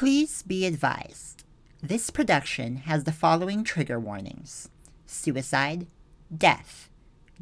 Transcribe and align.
Please 0.00 0.40
be 0.40 0.64
advised 0.64 1.44
this 1.82 2.08
production 2.08 2.76
has 2.88 3.04
the 3.04 3.12
following 3.12 3.62
trigger 3.62 4.00
warnings 4.00 4.70
suicide, 5.04 5.88
death, 6.34 6.88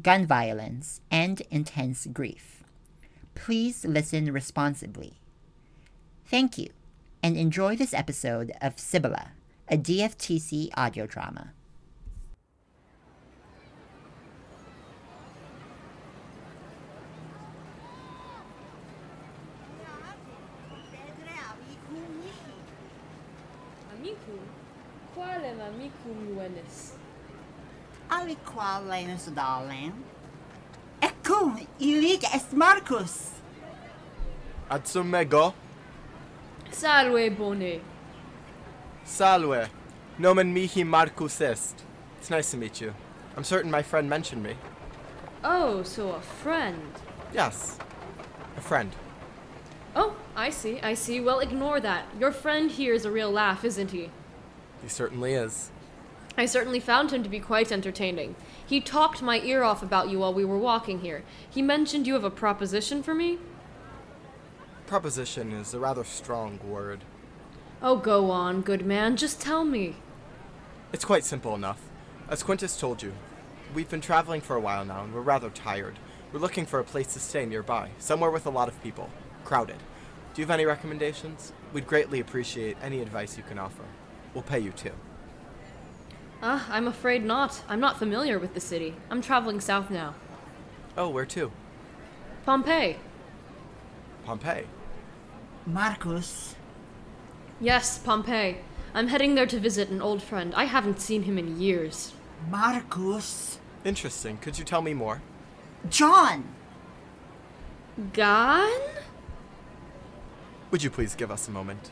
gun 0.01 0.27
violence, 0.27 0.99
and 1.09 1.41
intense 1.49 2.05
grief. 2.11 2.61
Please 3.33 3.85
listen 3.85 4.33
responsibly. 4.33 5.13
Thank 6.25 6.57
you, 6.57 6.71
and 7.23 7.37
enjoy 7.37 7.77
this 7.77 7.93
episode 7.93 8.51
of 8.61 8.77
Sibylla, 8.77 9.31
a 9.69 9.77
DFTC 9.77 10.71
audio 10.75 11.07
drama. 11.07 11.53
Amico 26.39 26.53
Luenis? 26.61 26.91
Ali 28.11 28.35
qual 28.45 28.83
Lenus 28.83 29.25
darling? 29.27 29.93
Ecco, 31.01 31.55
ilig 31.79 32.23
est 32.33 32.53
Marcus. 32.53 33.31
Atsumego, 34.69 35.53
Salve 36.71 37.29
bone. 37.35 37.81
salve. 39.03 39.69
Nomen 40.19 40.53
mihi 40.53 40.83
Marcus 40.83 41.41
est. 41.41 41.83
It's 42.19 42.29
nice 42.29 42.51
to 42.51 42.57
meet 42.57 42.81
you. 42.81 42.93
I'm 43.35 43.43
certain 43.43 43.71
my 43.71 43.81
friend 43.81 44.09
mentioned 44.09 44.43
me. 44.43 44.55
Oh, 45.43 45.83
so 45.83 46.11
a 46.11 46.21
friend. 46.21 46.91
Yes, 47.33 47.77
a 48.57 48.61
friend. 48.61 48.91
Oh, 49.95 50.15
I 50.35 50.49
see, 50.51 50.79
I 50.81 50.93
see. 50.93 51.19
Well, 51.21 51.39
ignore 51.39 51.79
that. 51.79 52.05
Your 52.19 52.31
friend 52.31 52.69
here 52.69 52.93
is 52.93 53.05
a 53.05 53.11
real 53.11 53.31
laugh, 53.31 53.63
isn't 53.63 53.91
he? 53.91 54.09
He 54.83 54.89
certainly 54.89 55.33
is. 55.33 55.71
I 56.37 56.45
certainly 56.45 56.79
found 56.79 57.11
him 57.11 57.23
to 57.23 57.29
be 57.29 57.39
quite 57.39 57.71
entertaining. 57.71 58.35
He 58.65 58.79
talked 58.79 59.21
my 59.21 59.39
ear 59.41 59.63
off 59.63 59.83
about 59.83 60.09
you 60.09 60.19
while 60.19 60.33
we 60.33 60.45
were 60.45 60.57
walking 60.57 61.01
here. 61.01 61.23
He 61.49 61.61
mentioned 61.61 62.07
you 62.07 62.13
have 62.13 62.23
a 62.23 62.29
proposition 62.29 63.03
for 63.03 63.13
me? 63.13 63.39
Proposition 64.87 65.51
is 65.51 65.73
a 65.73 65.79
rather 65.79 66.03
strong 66.03 66.59
word. 66.63 67.03
Oh, 67.81 67.97
go 67.97 68.31
on, 68.31 68.61
good 68.61 68.85
man. 68.85 69.17
Just 69.17 69.41
tell 69.41 69.63
me. 69.63 69.97
It's 70.91 71.05
quite 71.05 71.23
simple 71.23 71.55
enough. 71.55 71.81
As 72.29 72.43
Quintus 72.43 72.79
told 72.79 73.03
you, 73.03 73.13
we've 73.73 73.89
been 73.89 74.01
traveling 74.01 74.41
for 74.41 74.55
a 74.55 74.61
while 74.61 74.85
now 74.85 75.03
and 75.03 75.13
we're 75.13 75.21
rather 75.21 75.49
tired. 75.49 75.99
We're 76.31 76.39
looking 76.39 76.65
for 76.65 76.79
a 76.79 76.83
place 76.83 77.13
to 77.13 77.19
stay 77.19 77.45
nearby, 77.45 77.89
somewhere 77.97 78.31
with 78.31 78.45
a 78.45 78.51
lot 78.51 78.67
of 78.67 78.81
people. 78.83 79.09
Crowded. 79.45 79.77
Do 80.33 80.41
you 80.41 80.45
have 80.45 80.53
any 80.53 80.65
recommendations? 80.65 81.53
We'd 81.73 81.87
greatly 81.87 82.19
appreciate 82.19 82.77
any 82.81 83.01
advice 83.01 83.35
you 83.35 83.43
can 83.43 83.59
offer. 83.59 83.83
We'll 84.33 84.43
pay 84.43 84.59
you 84.59 84.71
too. 84.71 84.93
Ah, 86.41 86.67
I'm 86.71 86.87
afraid 86.87 87.23
not. 87.23 87.61
I'm 87.67 87.79
not 87.79 87.99
familiar 87.99 88.39
with 88.39 88.53
the 88.53 88.59
city. 88.59 88.95
I'm 89.09 89.21
traveling 89.21 89.59
south 89.59 89.89
now. 89.89 90.15
Oh, 90.97 91.09
where 91.09 91.25
to? 91.25 91.51
Pompeii. 92.45 92.97
Pompeii. 94.25 94.65
Marcus. 95.65 96.55
Yes, 97.59 97.97
Pompeii. 97.97 98.57
I'm 98.93 99.07
heading 99.09 99.35
there 99.35 99.45
to 99.45 99.59
visit 99.59 99.89
an 99.89 100.01
old 100.01 100.23
friend. 100.23 100.53
I 100.55 100.63
haven't 100.63 100.99
seen 100.99 101.23
him 101.23 101.37
in 101.37 101.59
years. 101.59 102.13
Marcus. 102.49 103.59
Interesting. 103.83 104.37
Could 104.37 104.57
you 104.57 104.65
tell 104.65 104.81
me 104.81 104.93
more? 104.93 105.21
John. 105.89 106.45
Gone? 108.13 108.81
Would 110.71 110.83
you 110.83 110.89
please 110.89 111.15
give 111.15 111.31
us 111.31 111.47
a 111.47 111.51
moment? 111.51 111.91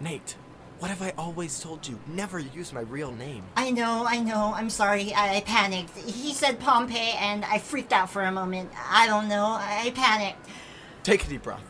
Nate, 0.00 0.36
what 0.78 0.90
have 0.90 1.02
I 1.02 1.12
always 1.18 1.58
told 1.60 1.86
you? 1.88 1.98
Never 2.06 2.38
use 2.38 2.72
my 2.72 2.82
real 2.82 3.10
name. 3.10 3.42
I 3.56 3.70
know, 3.70 4.06
I 4.08 4.20
know. 4.20 4.52
I'm 4.54 4.70
sorry. 4.70 5.12
I, 5.12 5.36
I 5.36 5.40
panicked. 5.40 5.96
He 5.96 6.32
said 6.32 6.60
Pompeii, 6.60 7.14
and 7.18 7.44
I 7.44 7.58
freaked 7.58 7.92
out 7.92 8.10
for 8.10 8.22
a 8.22 8.30
moment. 8.30 8.70
I 8.88 9.06
don't 9.06 9.28
know. 9.28 9.56
I 9.58 9.90
panicked. 9.94 10.48
Take 11.02 11.24
a 11.24 11.28
deep 11.28 11.42
breath. 11.42 11.64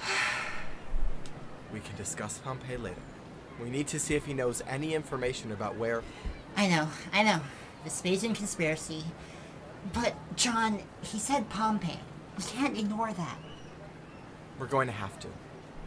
We 1.72 1.78
can 1.78 1.94
discuss 1.96 2.38
Pompeii 2.38 2.78
later. 2.78 3.00
We 3.62 3.70
need 3.70 3.86
to 3.88 4.00
see 4.00 4.16
if 4.16 4.24
he 4.24 4.34
knows 4.34 4.60
any 4.68 4.92
information 4.92 5.52
about 5.52 5.76
where. 5.76 6.02
I 6.56 6.66
know, 6.66 6.88
I 7.12 7.22
know. 7.22 7.40
The 7.84 7.90
Vespasian 7.90 8.34
conspiracy. 8.34 9.04
But, 9.92 10.14
John, 10.34 10.82
he 11.00 11.20
said 11.20 11.48
Pompeii. 11.48 12.00
We 12.36 12.42
can't 12.42 12.76
ignore 12.76 13.12
that. 13.12 13.38
We're 14.58 14.66
going 14.66 14.88
to 14.88 14.92
have 14.92 15.20
to. 15.20 15.28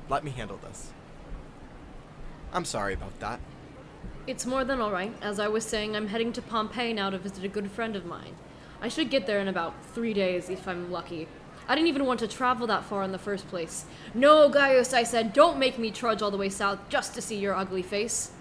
Let 0.08 0.24
me 0.24 0.31
handle 0.31 0.58
this. 0.64 0.94
I'm 2.53 2.66
sorry 2.66 2.94
about 2.94 3.19
that. 3.19 3.40
It's 4.28 4.46
more 4.46 4.64
than 4.64 4.80
alright. 4.80 5.14
As 5.22 5.40
I 5.40 5.47
was 5.47 5.66
saying, 5.66 5.96
I'm 5.96 6.08
heading 6.08 6.31
to 6.34 6.41
Pompeii 6.41 6.94
now 6.94 7.09
to 7.09 7.18
visit 7.18 7.44
a 7.44 7.50
good 7.50 7.72
friend 7.72 7.96
of 7.96 8.06
mine. 8.06 8.36
I 8.80 8.88
should 8.88 9.09
get 9.09 9.25
there 9.25 9.40
in 9.40 9.47
about 9.47 9.74
three 9.94 10.14
days 10.14 10.50
if 10.50 10.68
I'm 10.68 10.92
lucky. 10.92 11.28
I 11.68 11.75
didn't 11.75 11.88
even 11.88 12.06
want 12.06 12.19
to 12.19 12.28
travel 12.28 12.68
that 12.68 12.84
far 12.84 13.03
in 13.03 13.12
the 13.12 13.18
first 13.18 13.47
place. 13.47 13.86
No, 14.13 14.50
Gaius, 14.50 14.94
I 14.94 15.03
said, 15.03 15.34
don't 15.34 15.58
make 15.58 15.80
me 15.80 15.90
trudge 15.90 16.22
all 16.22 16.31
the 16.31 16.38
way 16.38 16.50
south 16.50 16.80
just 16.90 17.16
to 17.16 17.22
see 17.22 17.38
your 17.38 17.56
ugly 17.56 17.81
face. 17.81 18.31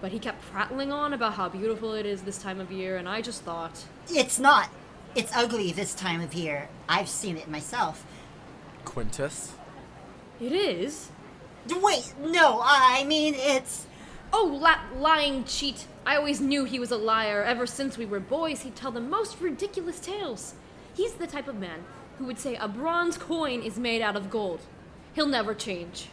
But 0.00 0.12
he 0.12 0.18
kept 0.18 0.42
prattling 0.42 0.90
on 0.92 1.12
about 1.12 1.34
how 1.34 1.48
beautiful 1.48 1.94
it 1.94 2.06
is 2.06 2.22
this 2.22 2.38
time 2.38 2.58
of 2.58 2.72
year, 2.72 2.96
and 2.96 3.08
I 3.08 3.20
just 3.20 3.42
thought, 3.42 3.84
It's 4.08 4.38
not. 4.38 4.70
It's 5.14 5.36
ugly 5.36 5.72
this 5.72 5.94
time 5.94 6.20
of 6.20 6.32
year. 6.34 6.68
I've 6.88 7.08
seen 7.08 7.36
it 7.36 7.48
myself. 7.48 8.04
Quintus? 8.84 9.52
it 10.40 10.52
is? 10.52 11.10
Wait, 11.68 12.14
no, 12.20 12.60
I 12.62 13.04
mean, 13.04 13.34
it's. 13.36 13.86
Oh, 14.32 14.58
la- 14.60 14.98
lying 14.98 15.44
cheat. 15.44 15.86
I 16.06 16.16
always 16.16 16.40
knew 16.40 16.64
he 16.64 16.78
was 16.78 16.90
a 16.90 16.96
liar. 16.96 17.42
Ever 17.42 17.66
since 17.66 17.98
we 17.98 18.06
were 18.06 18.20
boys, 18.20 18.62
he'd 18.62 18.76
tell 18.76 18.92
the 18.92 19.00
most 19.00 19.40
ridiculous 19.40 20.00
tales. 20.00 20.54
He's 20.94 21.14
the 21.14 21.26
type 21.26 21.48
of 21.48 21.56
man 21.56 21.84
who 22.18 22.26
would 22.26 22.38
say 22.38 22.54
a 22.56 22.68
bronze 22.68 23.16
coin 23.16 23.62
is 23.62 23.78
made 23.78 24.02
out 24.02 24.16
of 24.16 24.30
gold. 24.30 24.60
He'll 25.14 25.26
never 25.26 25.54
change. 25.54 26.08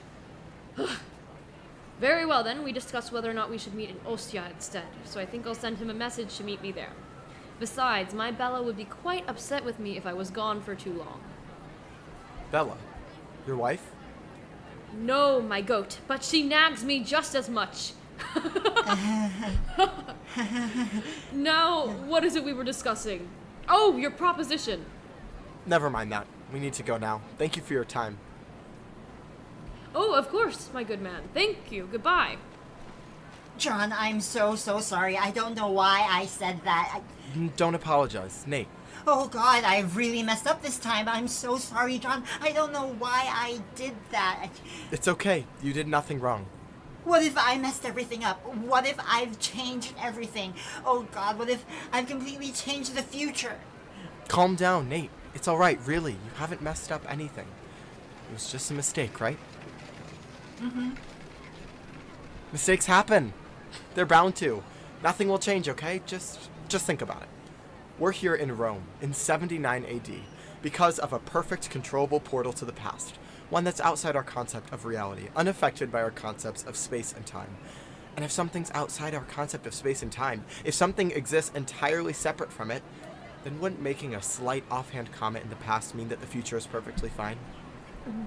Very 1.99 2.25
well, 2.25 2.43
then, 2.43 2.63
we 2.63 2.71
discussed 2.71 3.11
whether 3.11 3.29
or 3.29 3.33
not 3.33 3.49
we 3.49 3.57
should 3.57 3.73
meet 3.73 3.89
in 3.89 3.99
Ostia 4.05 4.45
instead, 4.53 4.85
so 5.03 5.19
I 5.19 5.25
think 5.25 5.47
I'll 5.47 5.55
send 5.55 5.77
him 5.77 5.89
a 5.89 5.95
message 5.95 6.37
to 6.37 6.43
meet 6.43 6.61
me 6.61 6.71
there. 6.71 6.91
Besides, 7.59 8.13
my 8.13 8.31
Bella 8.31 8.61
would 8.61 8.77
be 8.77 8.85
quite 8.85 9.27
upset 9.27 9.65
with 9.65 9.79
me 9.79 9.97
if 9.97 10.05
I 10.05 10.13
was 10.13 10.29
gone 10.29 10.61
for 10.61 10.75
too 10.75 10.93
long. 10.93 11.19
Bella? 12.51 12.77
Your 13.47 13.57
wife? 13.57 13.91
No, 14.97 15.41
my 15.41 15.61
goat, 15.61 15.99
but 16.07 16.23
she 16.23 16.41
nags 16.41 16.83
me 16.83 17.03
just 17.03 17.35
as 17.35 17.49
much. 17.49 17.93
now, 21.31 21.87
what 22.07 22.23
is 22.23 22.35
it 22.35 22.43
we 22.43 22.51
were 22.51 22.63
discussing? 22.63 23.29
Oh, 23.69 23.95
your 23.95 24.09
proposition. 24.09 24.85
Never 25.67 25.91
mind 25.91 26.11
that. 26.11 26.25
We 26.51 26.59
need 26.59 26.73
to 26.73 26.83
go 26.83 26.97
now. 26.97 27.21
Thank 27.37 27.55
you 27.55 27.61
for 27.61 27.73
your 27.73 27.85
time. 27.85 28.17
Oh, 29.93 30.15
of 30.15 30.29
course, 30.29 30.69
my 30.73 30.83
good 30.83 31.01
man. 31.01 31.23
Thank 31.33 31.71
you. 31.71 31.87
Goodbye. 31.91 32.37
John, 33.57 33.93
I'm 33.93 34.19
so, 34.19 34.55
so 34.55 34.79
sorry. 34.79 35.17
I 35.17 35.29
don't 35.31 35.55
know 35.55 35.69
why 35.69 36.07
I 36.09 36.25
said 36.25 36.59
that. 36.63 37.01
I, 37.35 37.47
Don't 37.55 37.75
apologize. 37.75 38.45
Nate, 38.47 38.67
oh, 39.07 39.27
God, 39.27 39.63
I 39.63 39.75
have 39.75 39.95
really 39.95 40.21
messed 40.21 40.47
up 40.47 40.61
this 40.61 40.77
time. 40.77 41.07
I'm 41.07 41.27
so 41.27 41.57
sorry, 41.57 41.97
John. 41.97 42.23
I 42.41 42.51
don't 42.51 42.73
know 42.73 42.95
why 42.99 43.23
I 43.27 43.59
did 43.75 43.93
that. 44.11 44.49
it's 44.91 45.07
okay. 45.07 45.45
You 45.63 45.73
did 45.73 45.87
nothing 45.87 46.19
wrong. 46.19 46.45
What 47.03 47.23
if 47.23 47.37
I 47.37 47.57
messed 47.57 47.85
everything 47.85 48.23
up? 48.25 48.45
What 48.45 48.85
if 48.85 48.97
I've 49.07 49.39
changed 49.39 49.93
everything? 49.99 50.53
Oh, 50.85 51.07
God, 51.13 51.39
what 51.39 51.49
if 51.49 51.65
I've 51.93 52.07
completely 52.07 52.51
changed 52.51 52.95
the 52.95 53.01
future? 53.01 53.55
Calm 54.27 54.55
down, 54.55 54.89
Nate. 54.89 55.09
It's 55.33 55.47
alright, 55.47 55.79
really. 55.85 56.13
You 56.13 56.31
haven't 56.35 56.61
messed 56.61 56.91
up 56.91 57.09
anything. 57.09 57.47
It 58.29 58.33
was 58.33 58.51
just 58.51 58.71
a 58.71 58.73
mistake, 58.73 59.21
right? 59.21 59.37
Mm-hmm. 60.59 60.89
Mistakes 62.51 62.85
happen. 62.87 63.33
They're 63.95 64.05
bound 64.05 64.35
to. 64.37 64.63
Nothing 65.03 65.27
will 65.27 65.39
change, 65.39 65.69
okay? 65.69 66.01
Just 66.05 66.49
just 66.67 66.85
think 66.85 67.01
about 67.01 67.21
it. 67.21 67.29
We're 67.99 68.11
here 68.11 68.35
in 68.35 68.55
Rome 68.55 68.83
in 69.01 69.11
79 69.11 69.83
AD 69.83 70.11
because 70.61 70.99
of 70.99 71.13
a 71.13 71.19
perfect 71.19 71.71
controllable 71.71 72.19
portal 72.19 72.53
to 72.53 72.63
the 72.63 72.71
past, 72.71 73.15
one 73.49 73.63
that's 73.63 73.81
outside 73.81 74.15
our 74.15 74.23
concept 74.23 74.71
of 74.71 74.85
reality, 74.85 75.29
unaffected 75.35 75.91
by 75.91 76.03
our 76.03 76.11
concepts 76.11 76.63
of 76.63 76.75
space 76.77 77.11
and 77.11 77.25
time. 77.25 77.57
And 78.15 78.23
if 78.23 78.31
something's 78.31 78.69
outside 78.75 79.15
our 79.15 79.23
concept 79.23 79.65
of 79.65 79.73
space 79.73 80.03
and 80.03 80.11
time, 80.11 80.45
if 80.63 80.75
something 80.75 81.09
exists 81.09 81.51
entirely 81.55 82.13
separate 82.13 82.53
from 82.53 82.69
it, 82.69 82.83
then 83.43 83.59
wouldn't 83.59 83.81
making 83.81 84.13
a 84.13 84.21
slight 84.21 84.63
offhand 84.69 85.11
comment 85.11 85.45
in 85.45 85.49
the 85.49 85.55
past 85.55 85.95
mean 85.95 86.09
that 86.09 86.21
the 86.21 86.27
future 86.27 86.57
is 86.57 86.67
perfectly 86.67 87.09
fine? 87.09 87.39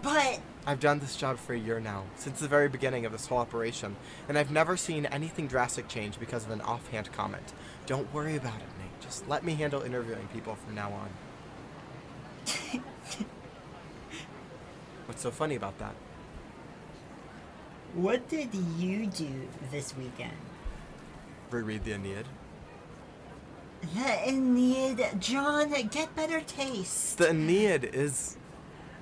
But 0.02 0.40
I've 0.66 0.80
done 0.80 0.98
this 0.98 1.14
job 1.14 1.38
for 1.38 1.54
a 1.54 1.58
year 1.58 1.78
now, 1.78 2.06
since 2.16 2.40
the 2.40 2.48
very 2.48 2.68
beginning 2.68 3.06
of 3.06 3.12
this 3.12 3.26
whole 3.26 3.38
operation, 3.38 3.94
and 4.28 4.36
I've 4.36 4.50
never 4.50 4.76
seen 4.76 5.06
anything 5.06 5.46
drastic 5.46 5.86
change 5.86 6.18
because 6.18 6.44
of 6.44 6.50
an 6.50 6.60
offhand 6.60 7.12
comment. 7.12 7.52
Don't 7.86 8.12
worry 8.12 8.34
about 8.34 8.56
it. 8.56 8.79
Just 9.10 9.28
let 9.28 9.42
me 9.42 9.54
handle 9.54 9.82
interviewing 9.82 10.28
people 10.32 10.54
from 10.54 10.76
now 10.76 10.92
on. 10.92 11.08
What's 15.06 15.20
so 15.20 15.32
funny 15.32 15.56
about 15.56 15.76
that? 15.80 15.96
What 17.94 18.28
did 18.28 18.54
you 18.78 19.06
do 19.06 19.48
this 19.72 19.96
weekend? 19.96 20.36
Reread 21.50 21.82
the 21.82 21.94
Aeneid. 21.94 22.26
The 23.80 24.28
Aeneid, 24.28 25.20
John, 25.20 25.72
get 25.90 26.14
better 26.14 26.40
taste. 26.42 27.18
The 27.18 27.30
Aeneid 27.30 27.92
is. 27.92 28.36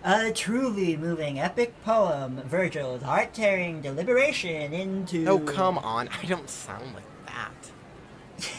A 0.03 0.33
truly 0.33 0.97
moving 0.97 1.39
epic 1.39 1.75
poem, 1.85 2.41
Virgil's 2.47 3.03
heart 3.03 3.35
tearing 3.35 3.83
deliberation 3.83 4.73
into. 4.73 5.27
Oh, 5.27 5.39
come 5.39 5.77
on. 5.77 6.09
I 6.23 6.25
don't 6.25 6.49
sound 6.49 6.95
like 6.95 7.05
that. 7.27 7.73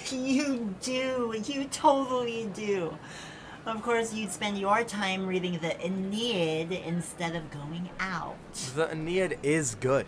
you 0.15 0.75
do. 0.81 1.35
You 1.45 1.65
totally 1.65 2.49
do. 2.53 2.97
Of 3.65 3.81
course, 3.83 4.13
you'd 4.13 4.31
spend 4.31 4.57
your 4.57 4.83
time 4.83 5.27
reading 5.27 5.59
the 5.59 5.79
Aeneid 5.85 6.71
instead 6.71 7.35
of 7.35 7.51
going 7.51 7.89
out. 7.99 8.35
The 8.75 8.89
Aeneid 8.91 9.37
is 9.43 9.75
good. 9.75 10.07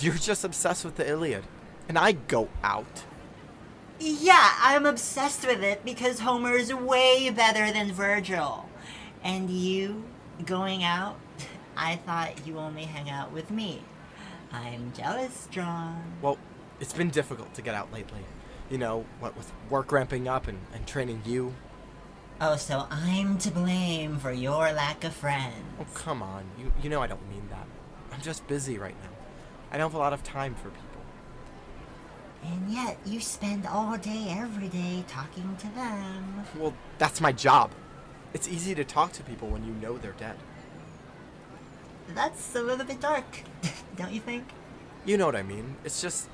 You're 0.00 0.14
just 0.14 0.42
obsessed 0.42 0.84
with 0.84 0.96
the 0.96 1.08
Iliad. 1.08 1.44
And 1.88 1.98
I 1.98 2.12
go 2.12 2.48
out. 2.62 3.04
Yeah, 4.00 4.52
I'm 4.58 4.86
obsessed 4.86 5.46
with 5.46 5.62
it 5.62 5.84
because 5.84 6.20
Homer's 6.20 6.74
way 6.74 7.30
better 7.30 7.70
than 7.72 7.92
Virgil. 7.92 8.68
And 9.22 9.48
you, 9.50 10.02
going 10.44 10.82
out, 10.82 11.16
I 11.76 11.96
thought 11.96 12.46
you 12.46 12.58
only 12.58 12.84
hang 12.84 13.10
out 13.10 13.32
with 13.32 13.50
me. 13.50 13.82
I'm 14.50 14.92
jealous, 14.92 15.46
John. 15.50 16.02
Well, 16.20 16.38
it's 16.80 16.92
been 16.92 17.10
difficult 17.10 17.54
to 17.54 17.62
get 17.62 17.74
out 17.74 17.92
lately. 17.92 18.20
You 18.72 18.78
know, 18.78 19.04
what 19.20 19.36
with 19.36 19.52
work 19.68 19.92
ramping 19.92 20.26
up 20.28 20.48
and, 20.48 20.58
and 20.72 20.86
training 20.86 21.20
you. 21.26 21.52
Oh, 22.40 22.56
so 22.56 22.86
I'm 22.90 23.36
to 23.36 23.50
blame 23.50 24.16
for 24.16 24.32
your 24.32 24.72
lack 24.72 25.04
of 25.04 25.12
friends. 25.12 25.62
Oh, 25.78 25.84
come 25.92 26.22
on. 26.22 26.44
You, 26.58 26.72
you 26.82 26.88
know 26.88 27.02
I 27.02 27.06
don't 27.06 27.28
mean 27.28 27.46
that. 27.50 27.66
I'm 28.10 28.22
just 28.22 28.46
busy 28.46 28.78
right 28.78 28.94
now. 29.02 29.10
I 29.70 29.76
don't 29.76 29.90
have 29.90 29.94
a 29.94 29.98
lot 29.98 30.14
of 30.14 30.24
time 30.24 30.54
for 30.54 30.70
people. 30.70 31.02
And 32.44 32.72
yet, 32.72 32.96
you 33.04 33.20
spend 33.20 33.66
all 33.66 33.98
day, 33.98 34.28
every 34.30 34.68
day 34.68 35.04
talking 35.06 35.54
to 35.58 35.66
them. 35.74 36.46
Well, 36.58 36.72
that's 36.96 37.20
my 37.20 37.30
job. 37.30 37.72
It's 38.32 38.48
easy 38.48 38.74
to 38.74 38.84
talk 38.84 39.12
to 39.12 39.22
people 39.22 39.48
when 39.48 39.66
you 39.66 39.74
know 39.74 39.98
they're 39.98 40.12
dead. 40.12 40.36
That's 42.14 42.56
a 42.56 42.62
little 42.62 42.86
bit 42.86 43.02
dark, 43.02 43.42
don't 43.96 44.12
you 44.12 44.20
think? 44.20 44.44
You 45.04 45.18
know 45.18 45.26
what 45.26 45.36
I 45.36 45.42
mean. 45.42 45.76
It's 45.84 46.00
just. 46.00 46.30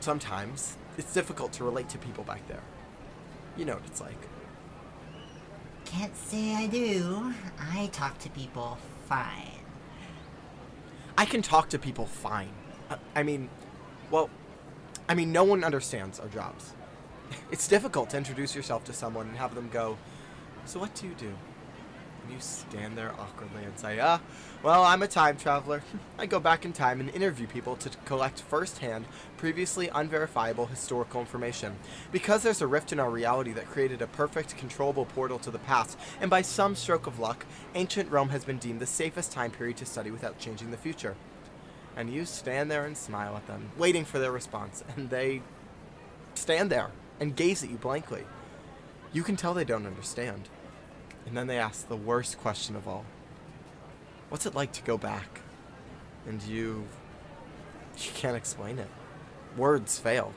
Sometimes 0.00 0.77
it's 0.98 1.14
difficult 1.14 1.52
to 1.54 1.64
relate 1.64 1.88
to 1.90 1.98
people 1.98 2.24
back 2.24 2.46
there. 2.48 2.62
You 3.56 3.64
know 3.64 3.74
what 3.74 3.86
it's 3.86 4.00
like. 4.00 4.18
Can't 5.84 6.14
say 6.14 6.54
I 6.54 6.66
do. 6.66 7.32
I 7.72 7.86
talk 7.92 8.18
to 8.18 8.30
people 8.30 8.76
fine. 9.06 9.62
I 11.16 11.24
can 11.24 11.40
talk 11.40 11.70
to 11.70 11.78
people 11.78 12.04
fine. 12.04 12.50
Uh, 12.90 12.96
I 13.16 13.22
mean, 13.22 13.48
well, 14.10 14.28
I 15.08 15.14
mean, 15.14 15.32
no 15.32 15.44
one 15.44 15.64
understands 15.64 16.20
our 16.20 16.28
jobs. 16.28 16.74
It's 17.50 17.68
difficult 17.68 18.10
to 18.10 18.16
introduce 18.16 18.54
yourself 18.54 18.84
to 18.84 18.92
someone 18.92 19.28
and 19.28 19.36
have 19.36 19.54
them 19.54 19.68
go, 19.70 19.98
So, 20.64 20.80
what 20.80 20.94
do 20.94 21.06
you 21.06 21.14
do? 21.14 21.32
And 22.28 22.36
you 22.36 22.42
stand 22.42 22.98
there 22.98 23.12
awkwardly 23.18 23.64
and 23.64 23.78
say, 23.78 23.98
Ah, 24.00 24.20
well, 24.62 24.84
I'm 24.84 25.02
a 25.02 25.08
time 25.08 25.38
traveler. 25.38 25.82
I 26.18 26.26
go 26.26 26.38
back 26.38 26.66
in 26.66 26.74
time 26.74 27.00
and 27.00 27.08
interview 27.08 27.46
people 27.46 27.74
to 27.76 27.88
collect 28.04 28.42
firsthand, 28.42 29.06
previously 29.38 29.88
unverifiable 29.88 30.66
historical 30.66 31.20
information. 31.20 31.76
Because 32.12 32.42
there's 32.42 32.60
a 32.60 32.66
rift 32.66 32.92
in 32.92 33.00
our 33.00 33.10
reality 33.10 33.52
that 33.52 33.70
created 33.70 34.02
a 34.02 34.06
perfect, 34.06 34.58
controllable 34.58 35.06
portal 35.06 35.38
to 35.38 35.50
the 35.50 35.58
past, 35.60 35.98
and 36.20 36.28
by 36.28 36.42
some 36.42 36.76
stroke 36.76 37.06
of 37.06 37.18
luck, 37.18 37.46
ancient 37.74 38.10
Rome 38.10 38.28
has 38.28 38.44
been 38.44 38.58
deemed 38.58 38.80
the 38.80 38.86
safest 38.86 39.32
time 39.32 39.50
period 39.50 39.78
to 39.78 39.86
study 39.86 40.10
without 40.10 40.38
changing 40.38 40.70
the 40.70 40.76
future 40.76 41.16
and 41.96 42.12
you 42.12 42.26
stand 42.26 42.70
there 42.70 42.84
and 42.84 42.96
smile 42.96 43.36
at 43.36 43.46
them, 43.48 43.72
waiting 43.76 44.04
for 44.04 44.20
their 44.20 44.30
response, 44.30 44.84
and 44.96 45.10
they 45.10 45.42
stand 46.34 46.70
there 46.70 46.90
and 47.18 47.34
gaze 47.34 47.64
at 47.64 47.70
you 47.70 47.76
blankly. 47.76 48.24
You 49.12 49.22
can 49.22 49.36
tell 49.36 49.54
they 49.54 49.64
don't 49.64 49.86
understand. 49.86 50.48
And 51.28 51.36
then 51.36 51.46
they 51.46 51.58
ask 51.58 51.86
the 51.86 51.96
worst 51.96 52.38
question 52.38 52.74
of 52.74 52.88
all 52.88 53.04
What's 54.30 54.46
it 54.46 54.54
like 54.54 54.72
to 54.72 54.82
go 54.82 54.98
back? 54.98 55.40
And 56.26 56.42
you. 56.42 56.86
You 57.98 58.10
can't 58.14 58.36
explain 58.36 58.78
it. 58.78 58.88
Words 59.56 59.98
fail. 59.98 60.32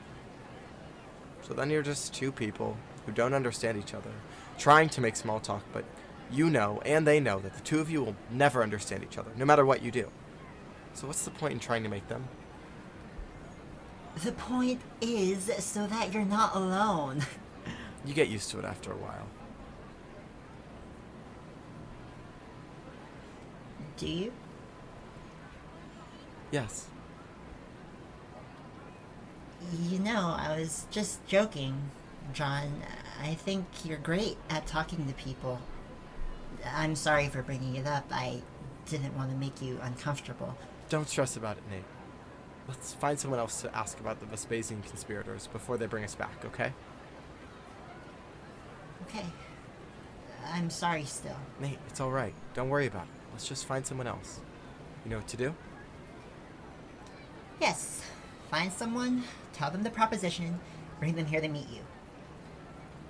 So 1.42 1.54
then 1.54 1.70
you're 1.70 1.82
just 1.82 2.12
two 2.12 2.32
people 2.32 2.76
who 3.06 3.12
don't 3.12 3.34
understand 3.34 3.78
each 3.78 3.94
other, 3.94 4.10
trying 4.58 4.88
to 4.90 5.00
make 5.00 5.16
small 5.16 5.40
talk, 5.40 5.62
but 5.72 5.84
you 6.30 6.50
know 6.50 6.80
and 6.84 7.06
they 7.06 7.20
know 7.20 7.38
that 7.38 7.54
the 7.54 7.60
two 7.60 7.80
of 7.80 7.90
you 7.90 8.02
will 8.02 8.16
never 8.30 8.62
understand 8.62 9.04
each 9.04 9.18
other, 9.18 9.30
no 9.36 9.44
matter 9.44 9.64
what 9.64 9.82
you 9.82 9.90
do. 9.90 10.08
So 10.94 11.06
what's 11.06 11.24
the 11.24 11.30
point 11.30 11.54
in 11.54 11.58
trying 11.58 11.82
to 11.84 11.88
make 11.88 12.08
them? 12.08 12.28
The 14.24 14.32
point 14.32 14.80
is 15.00 15.50
so 15.58 15.86
that 15.86 16.12
you're 16.12 16.24
not 16.24 16.54
alone. 16.54 17.24
You 18.04 18.14
get 18.14 18.28
used 18.28 18.50
to 18.50 18.58
it 18.58 18.64
after 18.64 18.90
a 18.90 18.96
while. 18.96 19.28
Do 23.96 24.06
you? 24.06 24.32
Yes. 26.50 26.88
You 29.88 29.98
know, 30.00 30.34
I 30.38 30.58
was 30.58 30.86
just 30.90 31.24
joking, 31.26 31.90
John. 32.32 32.82
I 33.22 33.34
think 33.34 33.66
you're 33.84 33.98
great 33.98 34.36
at 34.50 34.66
talking 34.66 35.06
to 35.06 35.14
people. 35.14 35.60
I'm 36.74 36.96
sorry 36.96 37.28
for 37.28 37.42
bringing 37.42 37.76
it 37.76 37.86
up. 37.86 38.04
I 38.10 38.42
didn't 38.86 39.16
want 39.16 39.30
to 39.30 39.36
make 39.36 39.62
you 39.62 39.78
uncomfortable. 39.82 40.56
Don't 40.88 41.08
stress 41.08 41.36
about 41.36 41.56
it, 41.56 41.62
Nate. 41.70 41.84
Let's 42.68 42.92
find 42.94 43.18
someone 43.18 43.40
else 43.40 43.62
to 43.62 43.76
ask 43.76 43.98
about 44.00 44.20
the 44.20 44.26
Vespasian 44.26 44.82
conspirators 44.82 45.46
before 45.46 45.78
they 45.78 45.86
bring 45.86 46.04
us 46.04 46.14
back, 46.14 46.44
okay? 46.44 46.72
Okay. 49.08 49.26
I'm 50.52 50.70
sorry 50.70 51.04
still. 51.04 51.36
Nate, 51.60 51.78
it's 51.88 52.00
alright. 52.00 52.34
Don't 52.54 52.68
worry 52.68 52.86
about 52.86 53.04
it. 53.04 53.21
Let's 53.32 53.48
just 53.48 53.66
find 53.66 53.86
someone 53.86 54.06
else. 54.06 54.40
You 55.04 55.10
know 55.10 55.16
what 55.16 55.28
to 55.28 55.36
do? 55.36 55.54
Yes. 57.60 58.02
Find 58.50 58.72
someone, 58.72 59.24
tell 59.54 59.70
them 59.70 59.82
the 59.82 59.90
proposition, 59.90 60.60
bring 60.98 61.14
them 61.14 61.26
here 61.26 61.40
to 61.40 61.48
meet 61.48 61.68
you. 61.70 61.80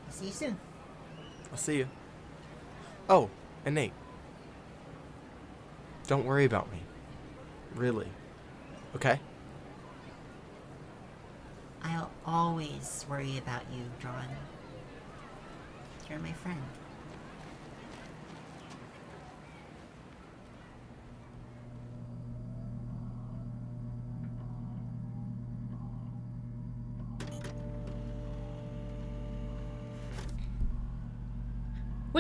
I'll 0.07 0.13
See 0.13 0.27
you 0.27 0.33
soon. 0.33 0.57
I'll 1.51 1.59
see 1.59 1.79
you. 1.79 1.89
Oh, 3.09 3.29
and 3.65 3.75
Nate. 3.75 3.93
Don't 6.07 6.25
worry 6.25 6.45
about 6.45 6.71
me. 6.71 6.79
Really. 7.75 8.09
Okay? 8.95 9.19
I'll 11.83 12.11
always 12.25 13.05
worry 13.09 13.39
about 13.39 13.63
you, 13.73 13.83
John. 14.01 14.29
You're 16.09 16.21
my 16.21 16.33
friend. 16.33 16.63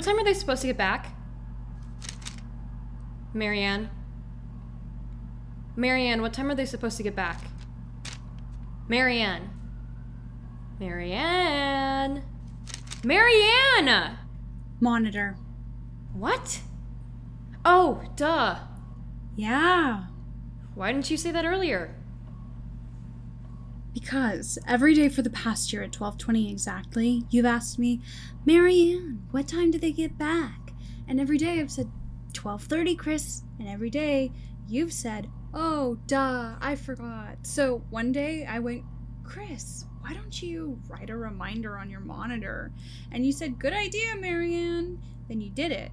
What 0.02 0.09
time 0.09 0.18
are 0.18 0.25
they 0.25 0.35
supposed 0.35 0.62
to 0.62 0.66
get 0.66 0.76
back? 0.76 1.14
Marianne? 3.32 3.88
Marianne, 5.76 6.21
what 6.21 6.32
time 6.32 6.50
are 6.50 6.56
they 6.56 6.66
supposed 6.66 6.97
to 6.97 7.04
get 7.04 7.14
back? 7.14 7.40
Marianne. 8.88 9.50
Marianne. 10.80 12.25
Marianne! 13.04 14.18
Monitor. 14.80 15.37
What? 16.12 16.62
Oh, 17.64 18.02
duh. 18.16 18.59
Yeah. 19.37 20.06
Why 20.75 20.90
didn't 20.90 21.12
you 21.12 21.16
say 21.16 21.30
that 21.30 21.44
earlier? 21.44 21.94
Because 23.92 24.58
every 24.66 24.94
day 24.94 25.08
for 25.08 25.22
the 25.22 25.30
past 25.30 25.72
year 25.72 25.82
at 25.82 25.92
12:20 25.92 26.50
exactly, 26.50 27.25
you've 27.30 27.44
asked 27.44 27.78
me, 27.78 28.00
"Marianne, 28.46 29.26
what 29.30 29.46
time 29.46 29.70
do 29.70 29.78
they 29.78 29.92
get 29.92 30.16
back?" 30.16 30.72
And 31.06 31.20
every 31.20 31.37
day 31.37 31.61
I've 31.61 31.70
said 31.70 31.90
12:30, 32.32 32.96
Chris, 32.96 33.42
and 33.58 33.68
every 33.68 33.90
day 33.90 34.32
you've 34.66 34.92
said, 34.92 35.28
"Oh, 35.52 35.99
duh, 36.06 36.56
I 36.61 36.75
forgot." 36.75 37.46
So 37.46 37.84
one 37.90 38.12
day 38.12 38.46
I 38.46 38.61
went, 38.61 38.84
"Chris, 39.25 39.84
why 40.00 40.14
don't 40.14 40.42
you 40.42 40.80
write 40.88 41.11
a 41.11 41.16
reminder 41.16 41.76
on 41.76 41.90
your 41.90 42.00
monitor?" 42.00 42.72
And 43.11 43.26
you 43.26 43.32
said, 43.32 43.58
"Good 43.58 43.75
idea, 43.75 44.16
Marianne." 44.18 45.02
Then 45.28 45.42
you 45.42 45.50
did 45.50 45.70
it. 45.70 45.92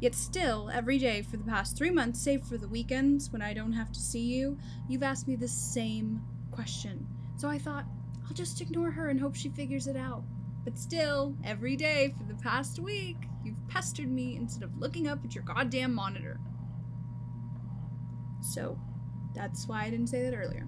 Yet 0.00 0.14
still, 0.14 0.70
every 0.70 0.98
day 0.98 1.22
for 1.22 1.36
the 1.36 1.44
past 1.44 1.76
three 1.76 1.90
months, 1.90 2.20
save 2.20 2.44
for 2.44 2.56
the 2.56 2.68
weekends 2.68 3.32
when 3.32 3.42
I 3.42 3.52
don't 3.52 3.72
have 3.72 3.90
to 3.90 4.00
see 4.00 4.24
you, 4.24 4.56
you've 4.88 5.02
asked 5.02 5.26
me 5.26 5.34
the 5.34 5.48
same 5.48 6.20
question. 6.58 7.06
So 7.36 7.48
I 7.48 7.56
thought, 7.56 7.84
I'll 8.26 8.34
just 8.34 8.60
ignore 8.60 8.90
her 8.90 9.10
and 9.10 9.20
hope 9.20 9.36
she 9.36 9.48
figures 9.48 9.86
it 9.86 9.96
out. 9.96 10.24
But 10.64 10.76
still, 10.76 11.36
every 11.44 11.76
day 11.76 12.12
for 12.18 12.24
the 12.24 12.34
past 12.42 12.80
week, 12.80 13.16
you've 13.44 13.68
pestered 13.68 14.10
me 14.10 14.34
instead 14.34 14.64
of 14.64 14.76
looking 14.76 15.06
up 15.06 15.24
at 15.24 15.36
your 15.36 15.44
goddamn 15.44 15.94
monitor. 15.94 16.40
So, 18.40 18.76
That's 19.36 19.68
why 19.68 19.84
I 19.84 19.90
didn't 19.90 20.08
say 20.08 20.22
that 20.24 20.34
earlier. 20.34 20.66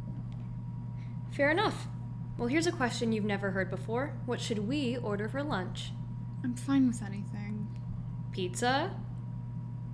Fair 1.32 1.50
enough. 1.50 1.88
Well, 2.38 2.46
here's 2.46 2.68
a 2.68 2.72
question 2.72 3.10
you've 3.10 3.24
never 3.24 3.50
heard 3.50 3.68
before. 3.68 4.14
What 4.26 4.40
should 4.40 4.60
we 4.60 4.96
order 4.96 5.28
for 5.28 5.42
lunch? 5.42 5.90
I'm 6.44 6.54
fine 6.54 6.86
with 6.86 7.02
anything. 7.02 7.66
Pizza? 8.30 8.94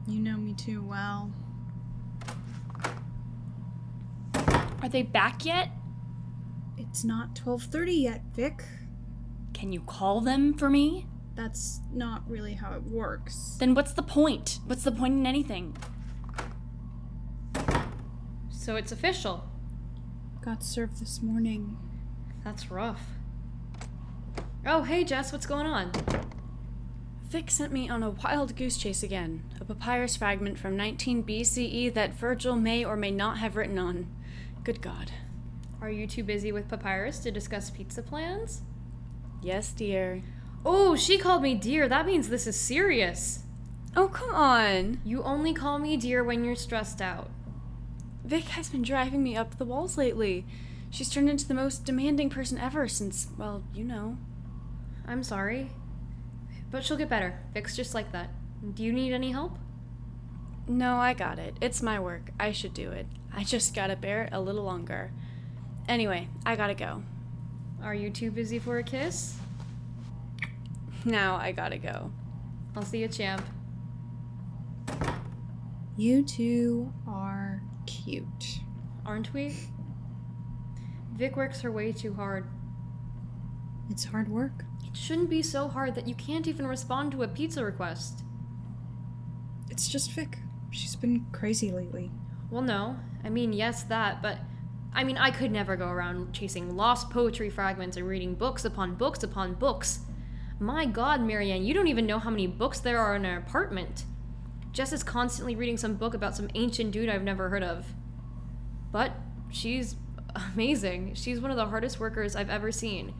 You 0.06 0.20
know 0.20 0.36
me 0.36 0.52
too 0.52 0.82
well. 0.82 1.32
Are 4.82 4.90
they 4.90 5.02
back 5.02 5.46
yet? 5.46 5.70
It's 6.76 7.04
not 7.04 7.34
12:30 7.34 8.02
yet, 8.02 8.22
Vic. 8.34 8.64
Can 9.52 9.72
you 9.72 9.80
call 9.80 10.20
them 10.20 10.52
for 10.54 10.68
me? 10.68 11.06
That's 11.34 11.80
not 11.92 12.28
really 12.28 12.54
how 12.54 12.72
it 12.72 12.82
works. 12.84 13.56
Then 13.58 13.74
what's 13.74 13.92
the 13.92 14.02
point? 14.02 14.60
What's 14.66 14.84
the 14.84 14.92
point 14.92 15.14
in 15.14 15.26
anything? 15.26 15.76
So 18.50 18.76
it's 18.76 18.92
official. 18.92 19.44
Got 20.40 20.62
served 20.62 21.00
this 21.00 21.22
morning. 21.22 21.76
That's 22.44 22.70
rough. 22.70 23.06
Oh, 24.66 24.82
hey 24.82 25.04
Jess, 25.04 25.32
what's 25.32 25.46
going 25.46 25.66
on? 25.66 25.92
Vic 27.28 27.50
sent 27.50 27.72
me 27.72 27.88
on 27.88 28.02
a 28.02 28.10
wild 28.10 28.56
goose 28.56 28.76
chase 28.76 29.02
again, 29.02 29.42
a 29.60 29.64
papyrus 29.64 30.16
fragment 30.16 30.58
from 30.58 30.76
19 30.76 31.22
BCE 31.24 31.92
that 31.94 32.14
Virgil 32.14 32.56
may 32.56 32.84
or 32.84 32.96
may 32.96 33.10
not 33.10 33.38
have 33.38 33.56
written 33.56 33.78
on. 33.78 34.06
Good 34.64 34.80
God. 34.80 35.12
Are 35.80 35.90
you 35.90 36.06
too 36.06 36.24
busy 36.24 36.52
with 36.52 36.68
Papyrus 36.68 37.18
to 37.20 37.30
discuss 37.30 37.70
pizza 37.70 38.02
plans? 38.02 38.62
Yes, 39.42 39.72
dear. 39.72 40.22
Oh, 40.64 40.96
she 40.96 41.18
called 41.18 41.42
me 41.42 41.54
dear. 41.54 41.88
That 41.88 42.06
means 42.06 42.28
this 42.28 42.46
is 42.46 42.58
serious. 42.58 43.40
Oh, 43.94 44.08
come 44.08 44.34
on. 44.34 45.00
You 45.04 45.22
only 45.22 45.54
call 45.54 45.78
me 45.78 45.96
dear 45.96 46.24
when 46.24 46.44
you're 46.44 46.56
stressed 46.56 47.00
out. 47.00 47.30
Vic 48.24 48.44
has 48.44 48.68
been 48.68 48.82
driving 48.82 49.22
me 49.22 49.36
up 49.36 49.56
the 49.58 49.64
walls 49.64 49.96
lately. 49.96 50.44
She's 50.90 51.10
turned 51.10 51.30
into 51.30 51.46
the 51.46 51.54
most 51.54 51.84
demanding 51.84 52.30
person 52.30 52.58
ever 52.58 52.88
since, 52.88 53.28
well, 53.38 53.62
you 53.74 53.84
know. 53.84 54.18
I'm 55.06 55.22
sorry. 55.22 55.70
But 56.70 56.84
she'll 56.84 56.96
get 56.96 57.08
better. 57.08 57.38
Vic's 57.54 57.76
just 57.76 57.94
like 57.94 58.12
that. 58.12 58.30
Do 58.74 58.82
you 58.82 58.92
need 58.92 59.12
any 59.12 59.30
help? 59.30 59.58
No, 60.66 60.96
I 60.96 61.14
got 61.14 61.38
it. 61.38 61.56
It's 61.60 61.82
my 61.82 62.00
work. 62.00 62.30
I 62.40 62.50
should 62.50 62.74
do 62.74 62.90
it. 62.90 63.06
I 63.32 63.44
just 63.44 63.74
gotta 63.74 63.94
bear 63.94 64.24
it 64.24 64.30
a 64.32 64.40
little 64.40 64.64
longer. 64.64 65.12
Anyway, 65.88 66.28
I 66.44 66.56
gotta 66.56 66.74
go. 66.74 67.02
Are 67.82 67.94
you 67.94 68.10
too 68.10 68.30
busy 68.30 68.58
for 68.58 68.78
a 68.78 68.82
kiss? 68.82 69.36
Now 71.04 71.36
I 71.36 71.52
gotta 71.52 71.78
go. 71.78 72.10
I'll 72.74 72.82
see 72.82 72.98
you, 72.98 73.08
champ. 73.08 73.44
You 75.96 76.22
two 76.22 76.92
are 77.06 77.62
cute. 77.86 78.60
Aren't 79.04 79.32
we? 79.32 79.56
Vic 81.14 81.36
works 81.36 81.60
her 81.60 81.70
way 81.70 81.92
too 81.92 82.12
hard. 82.14 82.48
It's 83.88 84.04
hard 84.04 84.28
work. 84.28 84.64
It 84.84 84.96
shouldn't 84.96 85.30
be 85.30 85.42
so 85.42 85.68
hard 85.68 85.94
that 85.94 86.08
you 86.08 86.14
can't 86.14 86.46
even 86.46 86.66
respond 86.66 87.12
to 87.12 87.22
a 87.22 87.28
pizza 87.28 87.64
request. 87.64 88.24
It's 89.70 89.88
just 89.88 90.10
Vic. 90.10 90.38
She's 90.70 90.96
been 90.96 91.26
crazy 91.32 91.70
lately. 91.70 92.10
Well, 92.50 92.62
no. 92.62 92.96
I 93.24 93.30
mean, 93.30 93.52
yes, 93.52 93.84
that, 93.84 94.20
but 94.20 94.38
I 94.96 95.04
mean, 95.04 95.18
I 95.18 95.30
could 95.30 95.52
never 95.52 95.76
go 95.76 95.88
around 95.88 96.32
chasing 96.32 96.74
lost 96.74 97.10
poetry 97.10 97.50
fragments 97.50 97.98
and 97.98 98.08
reading 98.08 98.34
books 98.34 98.64
upon 98.64 98.94
books 98.94 99.22
upon 99.22 99.52
books. 99.52 100.00
My 100.58 100.86
god, 100.86 101.20
Marianne, 101.20 101.66
you 101.66 101.74
don't 101.74 101.88
even 101.88 102.06
know 102.06 102.18
how 102.18 102.30
many 102.30 102.46
books 102.46 102.80
there 102.80 102.98
are 102.98 103.14
in 103.14 103.26
our 103.26 103.36
apartment. 103.36 104.06
Jess 104.72 104.94
is 104.94 105.02
constantly 105.02 105.54
reading 105.54 105.76
some 105.76 105.96
book 105.96 106.14
about 106.14 106.34
some 106.34 106.48
ancient 106.54 106.92
dude 106.92 107.10
I've 107.10 107.22
never 107.22 107.50
heard 107.50 107.62
of. 107.62 107.92
But 108.90 109.12
she's 109.50 109.96
amazing. 110.34 111.12
She's 111.14 111.40
one 111.40 111.50
of 111.50 111.58
the 111.58 111.66
hardest 111.66 112.00
workers 112.00 112.34
I've 112.34 112.48
ever 112.48 112.72
seen. 112.72 113.12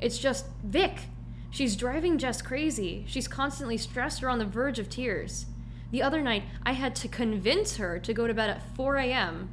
It's 0.00 0.16
just 0.16 0.46
Vic. 0.62 1.06
She's 1.50 1.74
driving 1.74 2.18
Jess 2.18 2.40
crazy. 2.40 3.04
She's 3.08 3.26
constantly 3.26 3.76
stressed 3.76 4.22
or 4.22 4.28
on 4.28 4.38
the 4.38 4.44
verge 4.44 4.78
of 4.78 4.88
tears. 4.88 5.46
The 5.90 6.02
other 6.04 6.22
night, 6.22 6.44
I 6.62 6.74
had 6.74 6.94
to 6.96 7.08
convince 7.08 7.78
her 7.78 7.98
to 7.98 8.14
go 8.14 8.28
to 8.28 8.34
bed 8.34 8.48
at 8.48 8.76
4 8.76 8.94
a.m. 8.94 9.50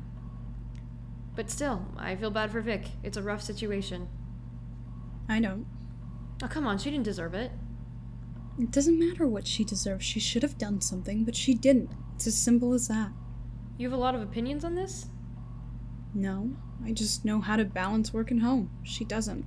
But 1.38 1.51
still, 1.51 1.86
I 1.96 2.15
feel 2.15 2.32
bad 2.32 2.51
for 2.51 2.62
Vic. 2.62 2.88
It's 3.03 3.15
a 3.15 3.22
rough 3.22 3.44
situation. 3.44 4.10
I 5.29 5.39
don't. 5.39 5.67
Oh, 6.41 6.48
come 6.48 6.65
on, 6.65 6.79
she 6.79 6.89
didn't 6.89 7.06
deserve 7.06 7.36
it. 7.36 7.51
It 8.60 8.72
doesn't 8.72 8.98
matter 8.98 9.27
what 9.27 9.46
she 9.46 9.63
deserves. 9.63 10.03
She 10.03 10.20
should 10.20 10.41
have 10.41 10.58
done 10.58 10.82
something, 10.82 11.24
but 11.24 11.36
she 11.36 11.53
didn't. 11.53 11.91
It's 12.15 12.25
as 12.25 12.36
simple 12.36 12.74
as 12.74 12.88
that. 12.88 13.12
You 13.77 13.88
have 13.88 13.98
a 13.98 14.01
lot 14.01 14.15
of 14.15 14.22
opinions 14.24 14.65
on 14.65 14.74
this? 14.74 15.10
No, 16.15 16.56
I 16.84 16.91
just 16.91 17.24
know 17.24 17.39
how 17.39 17.56
to 17.56 17.65
balance 17.65 18.12
work 18.12 18.32
and 18.32 18.41
home. 18.41 18.72
She 18.82 19.06
doesn't. 19.06 19.46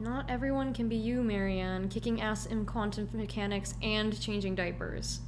Not 0.00 0.28
everyone 0.28 0.74
can 0.74 0.88
be 0.88 0.96
you, 0.96 1.22
Marianne, 1.22 1.88
kicking 1.88 2.20
ass 2.20 2.46
in 2.46 2.66
quantum 2.66 3.08
mechanics 3.12 3.74
and 3.80 4.20
changing 4.20 4.56
diapers. 4.56 5.20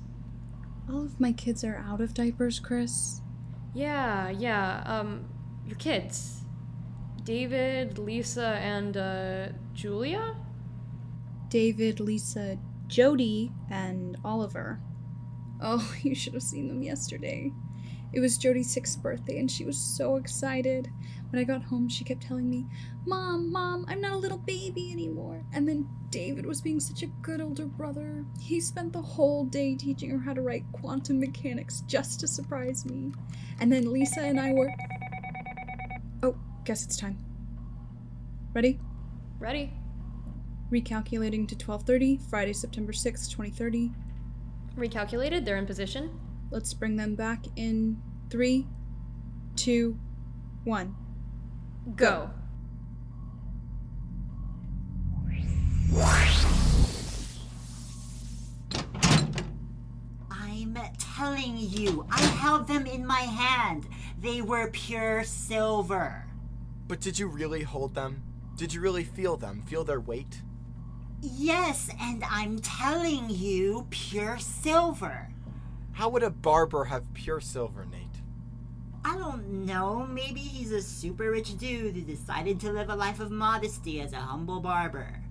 All 0.90 1.04
of 1.04 1.20
my 1.20 1.30
kids 1.30 1.62
are 1.62 1.76
out 1.76 2.00
of 2.00 2.12
diapers, 2.12 2.58
Chris. 2.58 3.20
Yeah, 3.72 4.30
yeah, 4.30 4.82
um, 4.84 5.26
your 5.66 5.76
kids. 5.76 6.40
David, 7.24 7.98
Lisa, 7.98 8.58
and, 8.60 8.96
uh, 8.96 9.48
Julia? 9.74 10.34
David, 11.48 12.00
Lisa, 12.00 12.58
Jody, 12.88 13.52
and 13.70 14.16
Oliver. 14.24 14.80
Oh, 15.60 15.94
you 16.02 16.14
should 16.14 16.34
have 16.34 16.42
seen 16.42 16.68
them 16.68 16.82
yesterday. 16.82 17.52
It 18.12 18.20
was 18.20 18.36
Jody's 18.36 18.70
sixth 18.70 19.02
birthday, 19.02 19.38
and 19.38 19.50
she 19.50 19.64
was 19.64 19.78
so 19.78 20.16
excited. 20.16 20.90
When 21.30 21.40
I 21.40 21.44
got 21.44 21.62
home, 21.62 21.88
she 21.88 22.04
kept 22.04 22.22
telling 22.22 22.50
me, 22.50 22.66
Mom, 23.06 23.50
Mom, 23.50 23.86
I'm 23.88 24.02
not 24.02 24.12
a 24.12 24.18
little 24.18 24.38
baby 24.38 24.92
anymore. 24.92 25.42
And 25.54 25.66
then 25.66 25.88
David 26.10 26.44
was 26.44 26.60
being 26.60 26.78
such 26.78 27.02
a 27.02 27.06
good 27.22 27.40
older 27.40 27.64
brother. 27.64 28.26
He 28.38 28.60
spent 28.60 28.92
the 28.92 29.00
whole 29.00 29.46
day 29.46 29.74
teaching 29.74 30.10
her 30.10 30.18
how 30.18 30.34
to 30.34 30.42
write 30.42 30.64
quantum 30.72 31.20
mechanics 31.20 31.82
just 31.86 32.20
to 32.20 32.28
surprise 32.28 32.84
me. 32.84 33.12
And 33.60 33.72
then 33.72 33.90
Lisa 33.90 34.20
and 34.20 34.38
I 34.38 34.52
were. 34.52 34.68
Guess 36.64 36.84
it's 36.84 36.96
time. 36.96 37.18
Ready? 38.54 38.78
Ready? 39.40 39.72
Recalculating 40.70 41.48
to 41.48 41.56
12:30, 41.56 42.20
Friday, 42.30 42.52
September 42.52 42.92
6th, 42.92 43.28
2030. 43.30 43.90
Recalculated, 44.76 45.44
they're 45.44 45.56
in 45.56 45.66
position. 45.66 46.20
Let's 46.50 46.72
bring 46.72 46.96
them 46.96 47.16
back 47.16 47.46
in 47.56 48.00
three, 48.30 48.68
two, 49.56 49.98
one. 50.64 50.94
Go. 51.96 52.30
I'm 60.30 60.78
telling 60.98 61.56
you, 61.58 62.06
I 62.10 62.20
held 62.22 62.68
them 62.68 62.86
in 62.86 63.04
my 63.04 63.22
hand. 63.22 63.88
They 64.20 64.40
were 64.42 64.68
pure 64.68 65.24
silver. 65.24 66.24
But 66.92 67.00
did 67.00 67.18
you 67.18 67.26
really 67.26 67.62
hold 67.62 67.94
them? 67.94 68.22
Did 68.54 68.74
you 68.74 68.82
really 68.82 69.02
feel 69.02 69.38
them? 69.38 69.62
Feel 69.62 69.82
their 69.82 69.98
weight? 69.98 70.42
Yes, 71.22 71.88
and 71.98 72.22
I'm 72.30 72.58
telling 72.58 73.30
you, 73.30 73.86
pure 73.88 74.36
silver. 74.38 75.30
How 75.92 76.10
would 76.10 76.22
a 76.22 76.28
barber 76.28 76.84
have 76.84 77.14
pure 77.14 77.40
silver, 77.40 77.86
Nate? 77.86 78.20
I 79.06 79.16
don't 79.16 79.64
know, 79.64 80.06
maybe 80.06 80.40
he's 80.40 80.70
a 80.70 80.82
super 80.82 81.30
rich 81.30 81.56
dude 81.56 81.96
who 81.96 82.02
decided 82.02 82.60
to 82.60 82.70
live 82.70 82.90
a 82.90 82.94
life 82.94 83.20
of 83.20 83.30
modesty 83.30 84.02
as 84.02 84.12
a 84.12 84.16
humble 84.16 84.60
barber. 84.60 85.22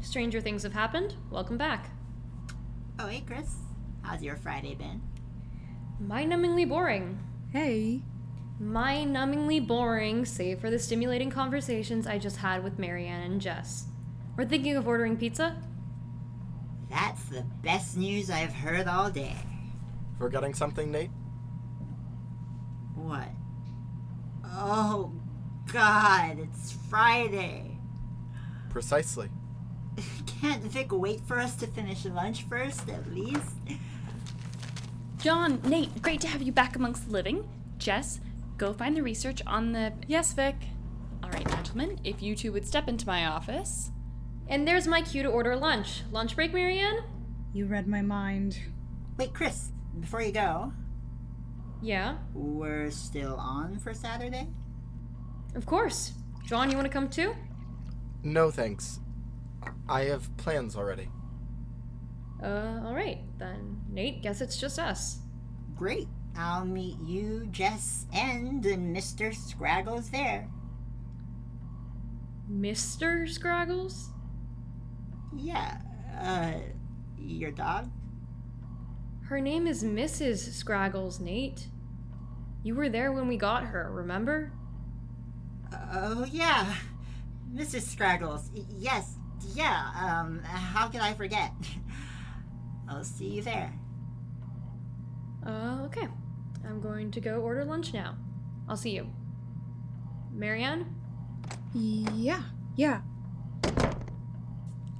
Stranger 0.00 0.40
things 0.40 0.62
have 0.62 0.74
happened. 0.74 1.16
Welcome 1.28 1.58
back. 1.58 1.90
Oh, 3.00 3.08
hey, 3.08 3.24
Chris. 3.26 3.56
How's 4.02 4.22
your 4.22 4.36
Friday 4.36 4.76
been? 4.76 5.02
Mind-numbingly 5.98 6.68
boring. 6.68 7.18
Hey, 7.50 8.02
Mind-numbingly 8.60 9.66
boring, 9.66 10.24
save 10.24 10.60
for 10.60 10.70
the 10.70 10.78
stimulating 10.78 11.30
conversations 11.30 12.06
I 12.06 12.18
just 12.18 12.36
had 12.36 12.62
with 12.62 12.78
Marianne 12.78 13.22
and 13.22 13.40
Jess. 13.40 13.86
We're 14.36 14.44
thinking 14.44 14.76
of 14.76 14.86
ordering 14.86 15.16
pizza? 15.16 15.56
That's 16.88 17.24
the 17.24 17.44
best 17.62 17.96
news 17.96 18.30
I've 18.30 18.54
heard 18.54 18.86
all 18.86 19.10
day. 19.10 19.36
Forgetting 20.18 20.54
something, 20.54 20.92
Nate? 20.92 21.10
What? 22.94 23.28
Oh, 24.44 25.12
God, 25.72 26.38
it's 26.38 26.72
Friday. 26.88 27.78
Precisely. 28.70 29.28
Can't 30.40 30.62
Vic 30.62 30.92
wait 30.92 31.20
for 31.20 31.40
us 31.40 31.56
to 31.56 31.66
finish 31.66 32.04
lunch 32.04 32.44
first, 32.44 32.88
at 32.88 33.12
least? 33.12 33.56
John, 35.18 35.60
Nate, 35.64 36.02
great 36.02 36.20
to 36.20 36.28
have 36.28 36.42
you 36.42 36.52
back 36.52 36.76
amongst 36.76 37.06
the 37.06 37.12
living. 37.12 37.48
Jess, 37.78 38.20
go 38.64 38.72
find 38.72 38.96
the 38.96 39.02
research 39.02 39.42
on 39.46 39.72
the. 39.72 39.92
Yes, 40.06 40.32
Vic. 40.32 40.56
All 41.22 41.28
right, 41.30 41.46
gentlemen, 41.48 41.98
if 42.02 42.22
you 42.22 42.34
two 42.34 42.50
would 42.52 42.66
step 42.66 42.88
into 42.88 43.06
my 43.06 43.26
office. 43.26 43.90
And 44.48 44.66
there's 44.66 44.86
my 44.86 45.02
cue 45.02 45.22
to 45.22 45.28
order 45.28 45.54
lunch. 45.54 46.02
Lunch 46.10 46.34
break, 46.34 46.52
Marianne? 46.54 47.00
you 47.52 47.66
read 47.66 47.86
my 47.86 48.00
mind. 48.02 48.58
Wait, 49.18 49.32
Chris, 49.34 49.70
before 50.00 50.22
you 50.22 50.32
go, 50.32 50.72
Yeah, 51.82 52.16
We're 52.32 52.90
still 52.90 53.36
on 53.36 53.78
for 53.78 53.92
Saturday? 53.94 54.48
of 55.54 55.66
course. 55.66 56.12
John, 56.46 56.68
you 56.70 56.76
want 56.76 56.86
to 56.86 56.92
come 56.92 57.08
too? 57.08 57.34
No 58.22 58.50
thanks. 58.50 58.98
I 59.88 60.04
have 60.04 60.34
plans 60.36 60.74
already. 60.74 61.08
Uh, 62.42 62.80
alright. 62.84 63.20
Then, 63.38 63.82
Nate, 63.88 64.22
guess 64.22 64.40
it's 64.40 64.56
just 64.56 64.78
us. 64.78 65.20
Great. 65.76 66.08
I'll 66.36 66.64
meet 66.64 67.00
you, 67.00 67.46
Jess, 67.50 68.06
and 68.12 68.62
Mr. 68.62 69.34
Scraggles 69.34 70.10
there. 70.10 70.48
Mr. 72.50 73.28
Scraggles? 73.28 74.10
Yeah, 75.36 75.78
uh, 76.20 76.52
your 77.18 77.50
dog? 77.50 77.90
Her 79.26 79.40
name 79.40 79.66
is 79.66 79.82
Mrs. 79.82 80.52
Scraggles, 80.52 81.20
Nate. 81.20 81.68
You 82.62 82.74
were 82.74 82.88
there 82.88 83.12
when 83.12 83.28
we 83.28 83.36
got 83.36 83.64
her, 83.64 83.90
remember? 83.92 84.52
Oh, 85.92 86.26
yeah. 86.30 86.74
Mrs. 87.54 87.82
Scraggles. 87.82 88.50
Yes, 88.76 89.16
yeah, 89.54 89.90
um, 90.00 90.40
how 90.42 90.88
could 90.88 91.00
I 91.00 91.14
forget? 91.14 91.52
I'll 92.88 93.04
see 93.04 93.26
you 93.28 93.42
there. 93.42 93.72
Uh, 95.46 95.82
okay. 95.86 96.08
I'm 96.66 96.80
going 96.80 97.10
to 97.12 97.20
go 97.20 97.40
order 97.40 97.64
lunch 97.64 97.92
now. 97.92 98.16
I'll 98.68 98.76
see 98.76 98.90
you. 98.90 99.06
Marianne? 100.32 100.94
Yeah, 101.72 102.42
yeah. 102.76 103.00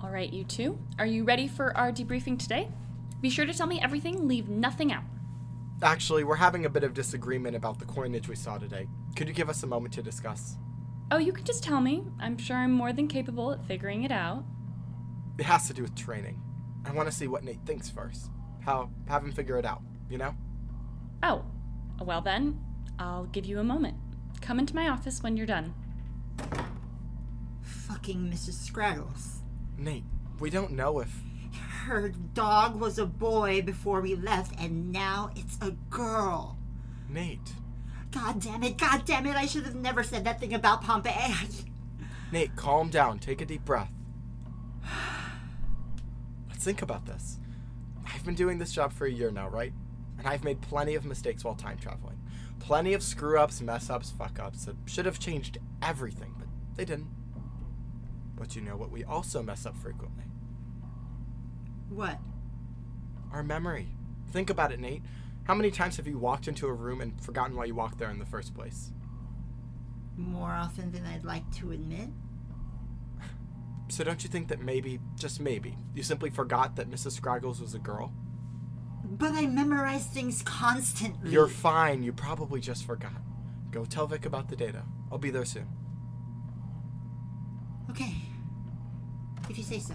All 0.02 0.10
right, 0.10 0.32
you 0.32 0.44
two. 0.44 0.78
Are 0.98 1.06
you 1.06 1.24
ready 1.24 1.48
for 1.48 1.76
our 1.76 1.90
debriefing 1.90 2.38
today? 2.38 2.68
Be 3.20 3.30
sure 3.30 3.46
to 3.46 3.54
tell 3.54 3.66
me 3.66 3.80
everything, 3.80 4.28
leave 4.28 4.48
nothing 4.48 4.92
out. 4.92 5.04
Actually, 5.82 6.24
we're 6.24 6.36
having 6.36 6.66
a 6.66 6.68
bit 6.68 6.84
of 6.84 6.94
disagreement 6.94 7.56
about 7.56 7.78
the 7.78 7.84
coinage 7.84 8.28
we 8.28 8.36
saw 8.36 8.58
today. 8.58 8.86
Could 9.16 9.28
you 9.28 9.34
give 9.34 9.48
us 9.48 9.62
a 9.62 9.66
moment 9.66 9.94
to 9.94 10.02
discuss? 10.02 10.56
Oh, 11.10 11.18
you 11.18 11.32
can 11.32 11.44
just 11.44 11.64
tell 11.64 11.80
me. 11.80 12.04
I'm 12.20 12.38
sure 12.38 12.56
I'm 12.56 12.72
more 12.72 12.92
than 12.92 13.08
capable 13.08 13.52
at 13.52 13.64
figuring 13.66 14.04
it 14.04 14.12
out. 14.12 14.44
It 15.38 15.44
has 15.44 15.66
to 15.68 15.74
do 15.74 15.82
with 15.82 15.94
training. 15.94 16.40
I 16.84 16.92
want 16.92 17.08
to 17.08 17.14
see 17.14 17.26
what 17.26 17.44
Nate 17.44 17.64
thinks 17.64 17.90
first. 17.90 18.30
How 18.60 18.90
have 19.08 19.24
him 19.24 19.32
figure 19.32 19.58
it 19.58 19.64
out, 19.64 19.82
you 20.08 20.18
know? 20.18 20.34
Oh, 21.22 21.44
well 22.00 22.20
then, 22.20 22.60
I'll 22.98 23.24
give 23.26 23.46
you 23.46 23.58
a 23.58 23.64
moment. 23.64 23.96
Come 24.40 24.58
into 24.58 24.74
my 24.74 24.88
office 24.88 25.22
when 25.22 25.36
you're 25.36 25.46
done. 25.46 25.74
Fucking 27.62 28.30
Mrs. 28.30 28.54
Scraggles. 28.54 29.40
Nate, 29.78 30.04
we 30.40 30.50
don't 30.50 30.72
know 30.72 31.00
if 31.00 31.22
Her 31.84 32.08
dog 32.08 32.80
was 32.80 32.98
a 32.98 33.06
boy 33.06 33.62
before 33.62 34.00
we 34.00 34.14
left, 34.14 34.58
and 34.60 34.92
now 34.92 35.30
it's 35.36 35.58
a 35.60 35.72
girl. 35.90 36.56
Nate. 37.08 37.52
God 38.10 38.40
damn 38.40 38.62
it, 38.62 38.78
god 38.78 39.04
damn 39.04 39.26
it, 39.26 39.36
I 39.36 39.46
should 39.46 39.64
have 39.64 39.74
never 39.74 40.02
said 40.02 40.24
that 40.24 40.40
thing 40.40 40.54
about 40.54 40.82
Pompeii. 40.82 41.34
Nate, 42.32 42.54
calm 42.56 42.88
down. 42.88 43.18
Take 43.18 43.40
a 43.40 43.44
deep 43.46 43.64
breath. 43.64 43.90
Let's 46.48 46.64
think 46.64 46.82
about 46.82 47.06
this. 47.06 47.38
I've 48.06 48.24
been 48.24 48.34
doing 48.34 48.58
this 48.58 48.72
job 48.72 48.92
for 48.92 49.06
a 49.06 49.10
year 49.10 49.30
now, 49.30 49.48
right? 49.48 49.72
And 50.18 50.26
I've 50.26 50.44
made 50.44 50.60
plenty 50.60 50.94
of 50.94 51.04
mistakes 51.04 51.44
while 51.44 51.54
time 51.54 51.78
traveling. 51.78 52.18
Plenty 52.60 52.94
of 52.94 53.02
screw 53.02 53.38
ups, 53.38 53.60
mess 53.60 53.90
ups, 53.90 54.10
fuck 54.10 54.38
ups 54.38 54.64
that 54.64 54.76
should 54.86 55.06
have 55.06 55.18
changed 55.18 55.58
everything, 55.82 56.34
but 56.38 56.48
they 56.76 56.84
didn't. 56.84 57.10
But 58.36 58.56
you 58.56 58.62
know 58.62 58.76
what 58.76 58.90
we 58.90 59.04
also 59.04 59.42
mess 59.42 59.66
up 59.66 59.76
frequently? 59.76 60.24
What? 61.88 62.18
Our 63.32 63.42
memory. 63.42 63.88
Think 64.30 64.50
about 64.50 64.72
it, 64.72 64.80
Nate. 64.80 65.02
How 65.44 65.54
many 65.54 65.70
times 65.70 65.96
have 65.98 66.06
you 66.06 66.18
walked 66.18 66.48
into 66.48 66.66
a 66.66 66.72
room 66.72 67.00
and 67.00 67.20
forgotten 67.20 67.54
why 67.54 67.66
you 67.66 67.74
walked 67.74 67.98
there 67.98 68.10
in 68.10 68.18
the 68.18 68.24
first 68.24 68.54
place? 68.54 68.90
More 70.16 70.50
often 70.50 70.90
than 70.90 71.04
I'd 71.04 71.24
like 71.24 71.48
to 71.56 71.72
admit? 71.72 72.08
So 73.88 74.02
don't 74.04 74.24
you 74.24 74.30
think 74.30 74.48
that 74.48 74.60
maybe, 74.60 74.98
just 75.18 75.40
maybe, 75.40 75.76
you 75.94 76.02
simply 76.02 76.30
forgot 76.30 76.76
that 76.76 76.90
Mrs. 76.90 77.12
Scraggles 77.12 77.60
was 77.60 77.74
a 77.74 77.78
girl? 77.78 78.12
But 79.16 79.32
I 79.32 79.46
memorize 79.46 80.06
things 80.06 80.42
constantly. 80.42 81.30
You're 81.30 81.46
fine. 81.48 82.02
You 82.02 82.12
probably 82.12 82.60
just 82.60 82.84
forgot. 82.84 83.12
Go 83.70 83.84
tell 83.84 84.06
Vic 84.06 84.26
about 84.26 84.48
the 84.48 84.56
data. 84.56 84.82
I'll 85.10 85.18
be 85.18 85.30
there 85.30 85.44
soon. 85.44 85.68
Okay. 87.90 88.14
If 89.48 89.56
you 89.56 89.64
say 89.64 89.78
so. 89.78 89.94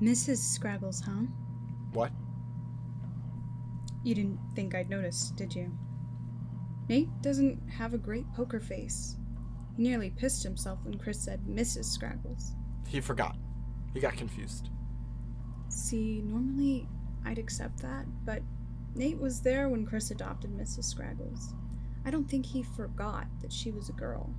Mrs. 0.00 0.36
Scraggles, 0.36 1.00
huh? 1.00 1.26
What? 1.92 2.12
You 4.02 4.14
didn't 4.14 4.38
think 4.54 4.74
I'd 4.74 4.90
notice, 4.90 5.32
did 5.34 5.54
you? 5.54 5.72
Nate 6.88 7.08
doesn't 7.22 7.68
have 7.70 7.94
a 7.94 7.98
great 7.98 8.30
poker 8.34 8.60
face. 8.60 9.16
He 9.76 9.82
nearly 9.82 10.10
pissed 10.10 10.42
himself 10.42 10.78
when 10.84 10.98
Chris 10.98 11.20
said 11.20 11.40
Mrs. 11.48 11.86
Scraggles. 11.86 12.52
He 12.86 13.00
forgot. 13.00 13.36
He 13.92 14.00
got 14.00 14.16
confused. 14.16 14.70
See, 15.68 16.22
normally 16.24 16.88
I'd 17.24 17.38
accept 17.38 17.80
that, 17.82 18.04
but 18.24 18.42
Nate 18.94 19.18
was 19.18 19.40
there 19.40 19.68
when 19.68 19.86
Chris 19.86 20.10
adopted 20.10 20.50
Mrs. 20.50 20.84
Scraggles. 20.84 21.54
I 22.04 22.10
don't 22.10 22.28
think 22.28 22.46
he 22.46 22.62
forgot 22.62 23.26
that 23.40 23.52
she 23.52 23.70
was 23.70 23.88
a 23.88 23.92
girl. 23.92 24.32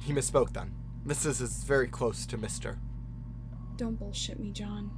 He 0.00 0.12
misspoke 0.12 0.52
then. 0.52 0.74
Mrs. 1.06 1.40
is 1.40 1.64
very 1.64 1.88
close 1.88 2.26
to 2.26 2.38
Mr. 2.38 2.78
Don't 3.76 3.98
bullshit 3.98 4.40
me, 4.40 4.50
John. 4.50 4.90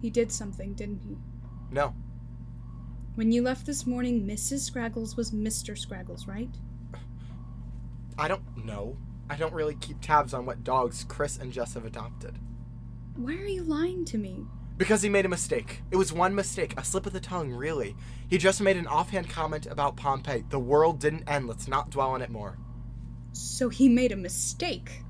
He 0.00 0.10
did 0.10 0.30
something, 0.30 0.74
didn't 0.74 1.00
he? 1.06 1.16
No. 1.70 1.94
When 3.14 3.32
you 3.32 3.42
left 3.42 3.66
this 3.66 3.86
morning, 3.86 4.26
Mrs. 4.26 4.60
Scraggles 4.60 5.16
was 5.16 5.32
Mr. 5.32 5.76
Scraggles, 5.76 6.26
right? 6.26 6.50
I 8.16 8.28
don't 8.28 8.64
know. 8.64 8.96
I 9.30 9.36
don't 9.36 9.52
really 9.52 9.74
keep 9.76 10.00
tabs 10.00 10.32
on 10.32 10.46
what 10.46 10.64
dogs 10.64 11.04
Chris 11.08 11.36
and 11.38 11.52
Jess 11.52 11.74
have 11.74 11.84
adopted. 11.84 12.38
Why 13.16 13.34
are 13.34 13.46
you 13.46 13.62
lying 13.62 14.04
to 14.06 14.18
me? 14.18 14.46
Because 14.76 15.02
he 15.02 15.08
made 15.08 15.26
a 15.26 15.28
mistake. 15.28 15.82
It 15.90 15.96
was 15.96 16.12
one 16.12 16.34
mistake, 16.34 16.72
a 16.76 16.84
slip 16.84 17.04
of 17.04 17.12
the 17.12 17.20
tongue, 17.20 17.50
really. 17.50 17.96
He 18.28 18.38
just 18.38 18.60
made 18.60 18.76
an 18.76 18.86
offhand 18.86 19.28
comment 19.28 19.66
about 19.66 19.96
Pompeii. 19.96 20.44
The 20.48 20.58
world 20.58 21.00
didn't 21.00 21.28
end. 21.28 21.48
Let's 21.48 21.66
not 21.66 21.90
dwell 21.90 22.10
on 22.10 22.22
it 22.22 22.30
more. 22.30 22.58
So 23.32 23.68
he 23.68 23.88
made 23.88 24.12
a 24.12 24.16
mistake. 24.16 25.02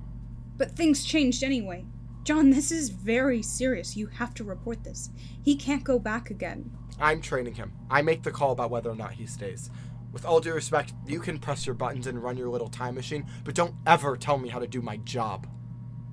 But 0.57 0.73
things 0.73 1.05
changed 1.05 1.45
anyway. 1.45 1.85
John, 2.25 2.51
this 2.51 2.73
is 2.73 2.89
very 2.89 3.43
serious. 3.43 3.97
You 3.97 4.07
have 4.07 4.35
to 4.35 4.45
report 4.45 4.85
this. 4.85 5.11
He 5.43 5.55
can't 5.55 5.85
go 5.85 5.99
back 5.99 6.31
again. 6.31 6.71
I'm 6.99 7.21
training 7.21 7.55
him. 7.55 7.73
I 7.91 8.03
make 8.03 8.23
the 8.23 8.33
call 8.33 8.53
about 8.53 8.71
whether 8.71 8.91
or 8.91 8.97
not 8.97 9.13
he 9.13 9.27
stays. 9.27 9.71
With 10.19 10.27
all 10.27 10.41
due 10.41 10.53
respect, 10.53 10.95
you 11.07 11.21
can 11.21 11.39
press 11.39 11.65
your 11.65 11.77
buttons 11.77 12.09
and 12.09 12.21
run 12.21 12.37
your 12.37 12.49
little 12.49 12.67
time 12.67 12.97
machine, 12.97 13.25
but 13.45 13.55
don't 13.55 13.77
ever 13.87 14.17
tell 14.17 14.37
me 14.37 14.49
how 14.49 14.59
to 14.59 14.67
do 14.67 14.83
my 14.83 14.97
job. 14.97 15.47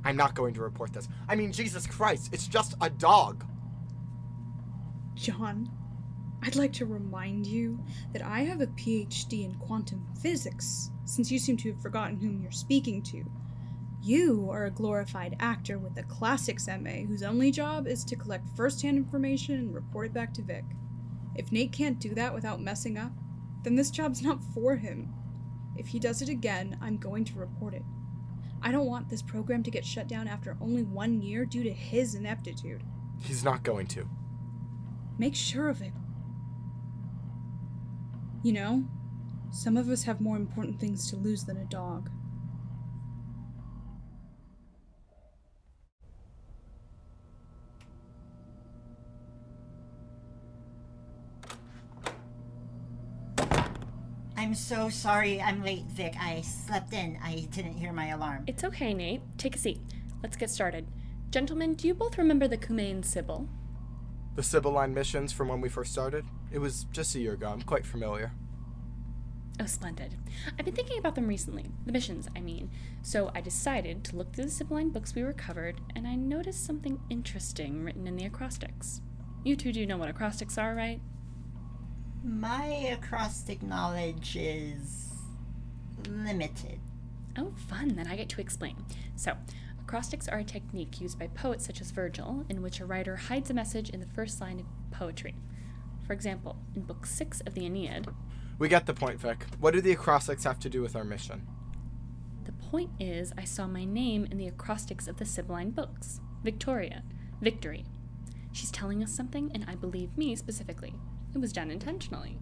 I'm 0.04 0.15
not 0.15 0.36
going 0.36 0.54
to 0.54 0.62
report 0.62 0.94
this. 0.94 1.08
I 1.28 1.34
mean, 1.34 1.52
Jesus 1.52 1.88
Christ, 1.88 2.30
it's 2.32 2.48
just 2.48 2.76
a 2.82 2.91
dog. 2.91 3.44
John, 5.15 5.72
I'd 6.44 6.56
like 6.56 6.72
to 6.74 6.86
remind 6.86 7.48
you 7.48 7.84
that 8.13 8.22
I 8.22 8.41
have 8.41 8.62
a 8.62 8.68
PhD 8.68 9.44
in 9.44 9.56
quantum 9.56 10.06
physics, 10.22 10.91
since 11.06 11.32
you 11.32 11.39
seem 11.39 11.58
to 11.58 11.72
have 11.72 11.82
forgotten 11.82 12.18
whom 12.18 12.44
you're 12.44 12.52
speaking 12.52 13.02
to. 13.06 13.26
You 14.04 14.48
are 14.52 14.65
a 14.65 14.72
glorified 14.72 15.36
actor 15.39 15.80
with 15.80 15.98
a 15.98 16.04
classics 16.04 16.68
MA 16.68 17.08
whose 17.08 17.24
only 17.24 17.50
job 17.50 17.88
is 17.88 18.04
to 18.04 18.15
collect 18.15 18.56
first 18.56 18.84
hand 18.84 18.98
information 18.98 19.56
and 19.56 19.74
report 19.74 20.06
it 20.06 20.13
back 20.13 20.32
to 20.36 20.44
Vic. 20.44 20.63
If 21.34 21.52
Nate 21.52 21.72
can't 21.72 22.00
do 22.00 22.13
that 22.13 22.36
without 22.36 22.62
messing 22.62 23.00
up, 23.00 23.12
then 23.65 23.75
this 23.75 23.89
job's 23.89 24.21
not 24.21 24.43
for 24.54 24.75
him. 24.75 25.12
If 25.75 25.88
he 25.88 25.99
does 25.99 26.21
it 26.21 26.30
again, 26.30 26.78
I'm 26.82 26.97
going 26.97 27.25
to 27.25 27.39
report 27.39 27.73
it. 27.73 27.84
I 28.62 28.71
don't 28.71 28.86
want 28.86 29.10
this 29.10 29.23
program 29.23 29.63
to 29.63 29.71
get 29.71 29.84
shut 29.84 30.08
down 30.08 30.28
after 30.28 30.56
only 30.62 30.84
one 30.84 31.21
year 31.21 31.45
due 31.45 31.63
to 31.63 31.73
his 31.73 32.15
ineptitude. 32.15 32.84
He's 33.19 33.43
not 33.43 33.63
going 33.63 33.88
to. 33.88 34.08
Make 35.17 35.36
sure 35.36 35.67
of 35.67 35.82
it. 35.82 35.93
You 38.43 38.54
know, 38.54 38.86
some 39.51 39.78
of 39.78 39.89
us 39.89 40.04
have 40.04 40.21
more 40.21 40.38
important 40.38 40.80
things 40.80 41.10
to 41.10 41.15
lose 41.15 41.45
than 41.45 41.58
a 41.58 41.65
dog. 41.65 42.12
I'm 54.46 54.54
so 54.54 54.90
sorry 54.90 55.42
I'm 55.42 55.64
late, 55.64 55.86
Vic. 55.86 56.14
I 56.22 56.42
slept 56.42 56.94
in. 56.94 57.18
I 57.24 57.48
didn't 57.50 57.74
hear 57.74 57.92
my 57.92 58.10
alarm. 58.10 58.44
It's 58.46 58.64
okay, 58.64 58.94
Nate. 58.94 59.24
Take 59.40 59.56
a 59.56 59.58
seat. 59.58 59.82
Let's 60.22 60.38
get 60.38 60.52
started. 60.52 60.86
Gentlemen, 61.32 61.74
do 61.74 61.88
you 61.88 61.96
both 61.96 62.20
remember 62.20 62.48
the 62.48 62.56
Cumaean 62.56 63.04
Sibyl? 63.04 63.50
The 64.36 64.44
Sibylline 64.44 64.94
missions 64.94 65.34
from 65.34 65.48
when 65.48 65.62
we 65.62 65.68
first 65.68 65.92
started? 65.92 66.26
It 66.52 66.60
was 66.60 66.86
just 66.92 67.16
a 67.16 67.20
year 67.20 67.34
ago. 67.34 67.50
I'm 67.50 67.64
quite 67.64 67.88
familiar. 67.88 68.34
Oh, 69.60 69.66
splendid. 69.66 70.16
I've 70.60 70.66
been 70.66 70.76
thinking 70.76 71.00
about 71.00 71.16
them 71.16 71.28
recently. 71.28 71.72
The 71.88 71.92
missions, 71.92 72.28
I 72.36 72.42
mean. 72.42 72.70
So 73.02 73.32
I 73.34 73.42
decided 73.42 74.04
to 74.04 74.16
look 74.16 74.32
through 74.32 74.46
the 74.46 74.52
Sibylline 74.52 74.92
books 74.92 75.16
we 75.16 75.24
recovered, 75.24 75.82
and 75.96 76.06
I 76.06 76.14
noticed 76.14 76.68
something 76.68 77.00
interesting 77.10 77.84
written 77.84 78.06
in 78.06 78.16
the 78.16 78.26
acrostics. 78.26 79.02
You 79.44 79.56
two 79.56 79.74
do 79.74 79.88
know 79.88 79.98
what 79.98 80.10
acrostics 80.10 80.60
are, 80.60 80.76
right? 80.76 81.02
My 82.26 82.66
acrostic 82.92 83.62
knowledge 83.62 84.36
is 84.36 85.12
limited. 86.10 86.80
Oh, 87.38 87.54
fun. 87.70 87.90
Then 87.96 88.08
I 88.08 88.16
get 88.16 88.30
to 88.30 88.42
explain. 88.42 88.84
So, 89.16 89.34
acrostics 89.80 90.28
are 90.28 90.40
a 90.40 90.44
technique 90.44 91.00
used 91.00 91.20
by 91.20 91.28
poets 91.28 91.68
such 91.68 91.82
as 91.82 91.92
Virgil, 91.92 92.44
in 92.50 92.64
which 92.64 92.80
a 92.80 92.86
writer 92.86 93.16
hides 93.16 93.52
a 93.52 93.54
message 93.54 93.92
in 93.92 94.00
the 94.00 94.08
first 94.08 94.42
line 94.42 94.60
of 94.60 94.66
poetry. 94.90 95.36
For 96.08 96.14
example, 96.14 96.58
in 96.76 96.82
Book 96.82 97.06
6 97.06 97.42
of 97.42 97.54
the 97.54 97.66
Aeneid, 97.66 98.08
We 98.58 98.70
get 98.70 98.88
the 98.88 98.94
point, 98.96 99.20
Vic. 99.20 99.46
What 99.60 99.76
do 99.76 99.82
the 99.82 99.92
acrostics 99.92 100.46
have 100.46 100.60
to 100.60 100.70
do 100.70 100.82
with 100.82 100.96
our 100.96 101.04
mission? 101.04 101.46
the 102.46 102.52
point 102.52 102.92
is 103.00 103.34
I 103.38 103.44
saw 103.44 103.66
my 103.68 103.86
name 103.86 104.28
in 104.30 104.38
the 104.38 104.48
acrostics 104.48 105.08
of 105.08 105.18
the 105.18 105.26
Sibylline 105.26 105.72
books 105.72 106.20
Victoria, 106.44 107.04
Victory. 107.42 107.86
She's 108.52 108.72
telling 108.72 109.04
us 109.04 109.12
something, 109.12 109.52
and 109.54 109.66
I 109.68 109.76
believe 109.76 110.16
me 110.18 110.36
specifically. 110.36 110.94
It 111.36 111.41
was 111.41 111.52
done 111.52 111.69
intentionally. 111.69 112.38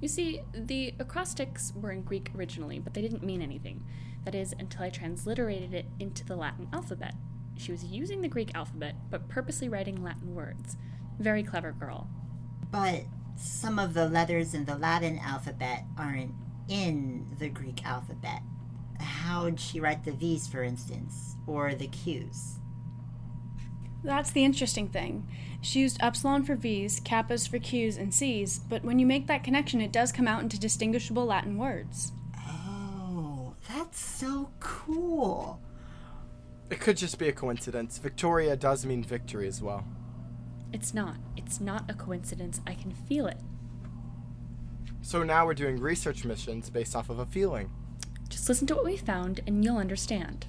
You 0.00 0.08
see, 0.08 0.42
the 0.52 0.94
acrostics 0.98 1.72
were 1.74 1.90
in 1.90 2.02
Greek 2.02 2.30
originally, 2.36 2.78
but 2.78 2.92
they 2.92 3.00
didn't 3.00 3.22
mean 3.22 3.40
anything. 3.40 3.82
That 4.26 4.34
is, 4.34 4.54
until 4.58 4.84
I 4.84 4.90
transliterated 4.90 5.72
it 5.72 5.86
into 5.98 6.26
the 6.26 6.36
Latin 6.36 6.68
alphabet. 6.72 7.14
She 7.56 7.72
was 7.72 7.84
using 7.84 8.20
the 8.20 8.28
Greek 8.28 8.54
alphabet, 8.54 8.96
but 9.10 9.28
purposely 9.28 9.68
writing 9.68 10.02
Latin 10.02 10.34
words. 10.34 10.76
Very 11.18 11.42
clever 11.42 11.72
girl. 11.72 12.08
But 12.70 13.04
some 13.36 13.78
of 13.78 13.94
the 13.94 14.08
letters 14.08 14.52
in 14.52 14.66
the 14.66 14.76
Latin 14.76 15.18
alphabet 15.18 15.84
aren't 15.96 16.34
in 16.68 17.26
the 17.38 17.48
Greek 17.48 17.84
alphabet. 17.86 18.42
How'd 19.00 19.58
she 19.58 19.80
write 19.80 20.04
the 20.04 20.12
V's, 20.12 20.46
for 20.46 20.62
instance, 20.62 21.36
or 21.46 21.74
the 21.74 21.88
Q's? 21.88 22.58
That's 24.04 24.30
the 24.30 24.44
interesting 24.44 24.88
thing. 24.88 25.26
She 25.62 25.80
used 25.80 25.96
epsilon 26.00 26.44
for 26.44 26.56
V's, 26.56 27.00
kappas 27.00 27.48
for 27.48 27.58
Q's, 27.58 27.96
and 27.96 28.12
C's, 28.12 28.58
but 28.58 28.84
when 28.84 28.98
you 28.98 29.06
make 29.06 29.26
that 29.28 29.42
connection, 29.42 29.80
it 29.80 29.92
does 29.92 30.12
come 30.12 30.28
out 30.28 30.42
into 30.42 30.60
distinguishable 30.60 31.24
Latin 31.24 31.56
words. 31.56 32.12
Oh, 32.36 33.54
that's 33.66 33.98
so 33.98 34.50
cool. 34.60 35.58
It 36.68 36.80
could 36.80 36.98
just 36.98 37.18
be 37.18 37.28
a 37.28 37.32
coincidence. 37.32 37.96
Victoria 37.96 38.56
does 38.56 38.84
mean 38.84 39.02
victory 39.02 39.48
as 39.48 39.62
well. 39.62 39.86
It's 40.72 40.92
not. 40.92 41.16
It's 41.36 41.60
not 41.60 41.90
a 41.90 41.94
coincidence. 41.94 42.60
I 42.66 42.74
can 42.74 42.92
feel 42.92 43.26
it. 43.26 43.38
So 45.00 45.22
now 45.22 45.46
we're 45.46 45.54
doing 45.54 45.80
research 45.80 46.24
missions 46.26 46.68
based 46.68 46.94
off 46.94 47.08
of 47.08 47.20
a 47.20 47.26
feeling. 47.26 47.70
Just 48.28 48.48
listen 48.48 48.66
to 48.66 48.74
what 48.74 48.84
we 48.84 48.96
found 48.96 49.40
and 49.46 49.64
you'll 49.64 49.78
understand. 49.78 50.46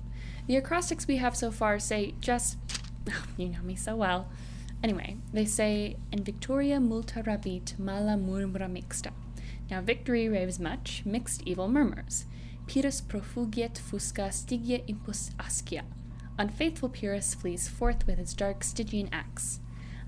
The 0.47 0.57
acrostics 0.57 1.07
we 1.07 1.17
have 1.17 1.37
so 1.37 1.51
far 1.51 1.79
say 1.79 2.15
just. 2.19 2.57
You 3.37 3.49
know 3.49 3.61
me 3.63 3.75
so 3.75 3.95
well. 3.95 4.27
Anyway, 4.83 5.17
they 5.33 5.45
say, 5.45 5.97
In 6.11 6.23
Victoria 6.23 6.79
multa 6.79 7.25
rabit 7.25 7.75
mala 7.77 8.17
murmura 8.17 8.69
mixta. 8.69 9.11
Now 9.69 9.81
victory 9.81 10.29
raves 10.29 10.59
much, 10.59 11.03
mixed 11.05 11.41
evil 11.45 11.67
murmurs. 11.67 12.25
Pyrrhus 12.67 13.01
profugiet 13.01 13.79
fusca 13.79 14.29
stygia 14.31 14.83
impus 14.87 15.31
ascia. 15.39 15.83
Unfaithful 16.37 16.89
Pyrrhus 16.89 17.33
flees 17.33 17.69
forth 17.69 18.05
with 18.05 18.17
his 18.17 18.33
dark 18.33 18.63
Stygian 18.63 19.07
axe. 19.13 19.59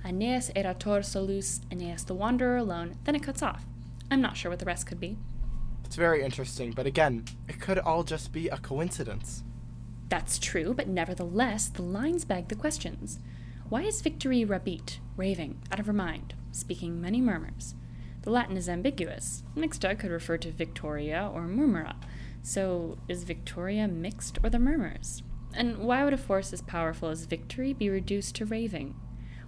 Aeneas 0.03 0.51
erator 0.55 1.03
solus, 1.03 1.61
Aeneas 1.71 2.05
the 2.05 2.13
wanderer 2.13 2.57
alone, 2.57 2.97
then 3.05 3.15
it 3.15 3.23
cuts 3.23 3.41
off. 3.41 3.65
I'm 4.11 4.21
not 4.21 4.35
sure 4.35 4.51
what 4.51 4.59
the 4.59 4.65
rest 4.65 4.87
could 4.87 4.99
be. 4.99 5.17
It's 5.85 5.95
very 5.95 6.23
interesting, 6.23 6.71
but 6.71 6.85
again, 6.85 7.23
it 7.47 7.61
could 7.61 7.79
all 7.79 8.03
just 8.03 8.33
be 8.33 8.49
a 8.49 8.57
coincidence. 8.57 9.43
That's 10.09 10.39
true, 10.39 10.73
but 10.73 10.87
nevertheless, 10.87 11.67
the 11.67 11.81
lines 11.81 12.25
beg 12.25 12.47
the 12.47 12.55
questions. 12.55 13.19
Why 13.69 13.81
is 13.81 14.01
Victory 14.01 14.45
rabit, 14.45 14.99
raving, 15.17 15.59
out 15.71 15.79
of 15.79 15.87
her 15.87 15.93
mind, 15.93 16.33
speaking 16.51 17.01
many 17.01 17.19
murmurs? 17.19 17.75
The 18.21 18.31
Latin 18.31 18.57
is 18.57 18.69
ambiguous. 18.69 19.43
Mixta 19.55 19.97
could 19.97 20.11
refer 20.11 20.37
to 20.37 20.51
Victoria 20.51 21.29
or 21.33 21.41
murmura. 21.41 21.95
So, 22.41 22.97
is 23.07 23.23
Victoria 23.23 23.87
mixed 23.87 24.37
or 24.43 24.49
the 24.49 24.59
murmurs? 24.59 25.23
And 25.53 25.79
why 25.79 26.03
would 26.03 26.13
a 26.13 26.17
force 26.17 26.53
as 26.53 26.61
powerful 26.61 27.09
as 27.09 27.25
Victory 27.25 27.73
be 27.73 27.89
reduced 27.89 28.35
to 28.35 28.45
raving? 28.45 28.95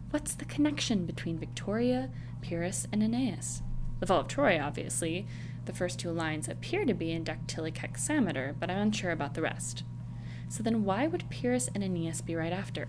What's 0.10 0.34
the 0.34 0.46
connection 0.46 1.06
between 1.06 1.38
Victoria, 1.38 2.10
Pyrrhus, 2.42 2.88
and 2.92 3.04
Aeneas? 3.04 3.62
The 4.00 4.08
Fall 4.08 4.22
of 4.22 4.28
Troy, 4.28 4.60
obviously. 4.60 5.28
The 5.66 5.74
first 5.74 6.00
two 6.00 6.12
lines 6.12 6.48
appear 6.50 6.84
to 6.86 6.94
be 6.94 7.12
in 7.12 7.24
dactylic 7.24 7.78
hexameter, 7.78 8.56
but 8.60 8.70
I'm 8.70 8.78
unsure 8.78 9.12
about 9.12 9.34
the 9.34 9.42
rest. 9.42 9.84
So 10.50 10.64
then 10.64 10.84
why 10.84 11.08
would 11.08 11.30
Pyrrhus 11.30 11.70
and 11.74 11.84
Aeneas 11.84 12.22
be 12.22 12.36
right 12.36 12.52
after? 12.52 12.88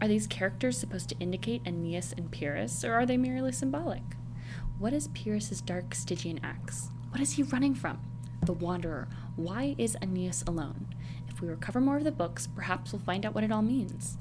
Are 0.00 0.08
these 0.08 0.26
characters 0.26 0.76
supposed 0.76 1.08
to 1.08 1.18
indicate 1.18 1.62
Aeneas 1.64 2.12
and 2.16 2.30
Pyrrhus, 2.30 2.84
or 2.84 2.92
are 2.92 3.06
they 3.06 3.16
merely 3.16 3.52
symbolic? 3.52 4.02
What 4.78 4.92
is 4.92 5.08
Pyrrhus's 5.08 5.60
dark 5.60 5.94
Stygian 5.94 6.40
axe? 6.42 6.90
What 7.10 7.20
is 7.20 7.32
he 7.32 7.42
running 7.42 7.74
from? 7.74 8.00
The 8.44 8.52
Wanderer. 8.52 9.08
Why 9.36 9.74
is 9.78 9.96
Aeneas 10.02 10.44
alone? 10.46 10.86
If 11.28 11.40
we 11.40 11.48
recover 11.48 11.80
more 11.80 11.96
of 11.96 12.04
the 12.04 12.12
books, 12.12 12.46
perhaps 12.46 12.92
we'll 12.92 13.02
find 13.02 13.24
out 13.24 13.34
what 13.34 13.44
it 13.44 13.52
all 13.52 13.62
means. 13.62 14.18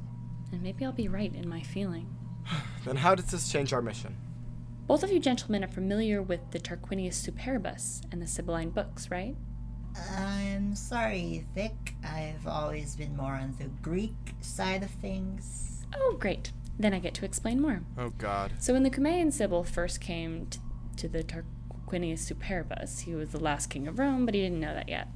And 0.52 0.62
maybe 0.62 0.86
I'll 0.86 0.92
be 0.92 1.08
right 1.08 1.34
in 1.34 1.50
my 1.50 1.62
feeling. 1.62 2.16
Then 2.86 2.98
how 2.98 3.16
does 3.16 3.26
this 3.26 3.52
change 3.52 3.74
our 3.74 3.82
mission? 3.82 4.16
Both 4.88 5.04
of 5.04 5.12
you 5.12 5.20
gentlemen 5.20 5.63
are 5.63 5.68
familiar 5.68 6.22
with 6.22 6.52
the 6.52 6.60
Tarquinius 6.60 7.16
Superbus 7.16 8.02
and 8.12 8.22
the 8.22 8.28
Sibylline 8.28 8.70
books, 8.70 9.12
right? 9.12 9.36
I'm 10.17 10.75
sorry, 10.75 11.45
Vic. 11.55 11.95
I've 12.03 12.47
always 12.47 12.95
been 12.95 13.15
more 13.15 13.33
on 13.33 13.55
the 13.57 13.65
Greek 13.81 14.15
side 14.41 14.83
of 14.83 14.89
things. 14.91 15.86
Oh, 15.95 16.15
great. 16.19 16.51
Then 16.79 16.93
I 16.93 16.99
get 16.99 17.13
to 17.15 17.25
explain 17.25 17.60
more. 17.60 17.81
Oh 17.97 18.10
god. 18.12 18.51
So 18.60 18.73
when 18.73 18.83
the 18.83 18.91
Cumaean 18.91 19.33
Sibyl 19.33 19.63
first 19.63 19.99
came 19.99 20.45
t- 20.45 20.60
to 20.97 21.07
the 21.07 21.23
Tarquinius 21.23 22.19
Superbus, 22.31 23.01
he 23.01 23.15
was 23.15 23.31
the 23.31 23.39
last 23.39 23.67
king 23.67 23.88
of 23.88 23.97
Rome, 23.97 24.25
but 24.25 24.36
he 24.36 24.41
didn't 24.41 24.60
know 24.60 24.73
that 24.75 24.88
yet. 24.89 25.07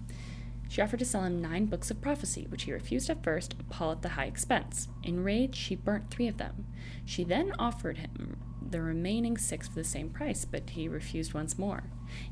She 0.69 0.81
offered 0.81 0.99
to 0.99 1.05
sell 1.05 1.23
him 1.23 1.41
nine 1.41 1.65
books 1.65 1.91
of 1.91 2.01
prophecy, 2.01 2.47
which 2.49 2.63
he 2.63 2.71
refused 2.71 3.09
at 3.09 3.23
first, 3.23 3.53
appalled 3.59 3.97
at 3.97 4.01
the 4.03 4.09
high 4.09 4.25
expense. 4.25 4.87
Enraged, 5.03 5.55
she 5.55 5.75
burnt 5.75 6.09
three 6.09 6.27
of 6.27 6.37
them. 6.37 6.65
She 7.05 7.23
then 7.23 7.53
offered 7.59 7.97
him 7.97 8.37
the 8.67 8.81
remaining 8.81 9.37
six 9.37 9.67
for 9.67 9.75
the 9.75 9.83
same 9.83 10.09
price, 10.09 10.45
but 10.45 10.69
he 10.71 10.87
refused 10.87 11.33
once 11.33 11.59
more. 11.59 11.83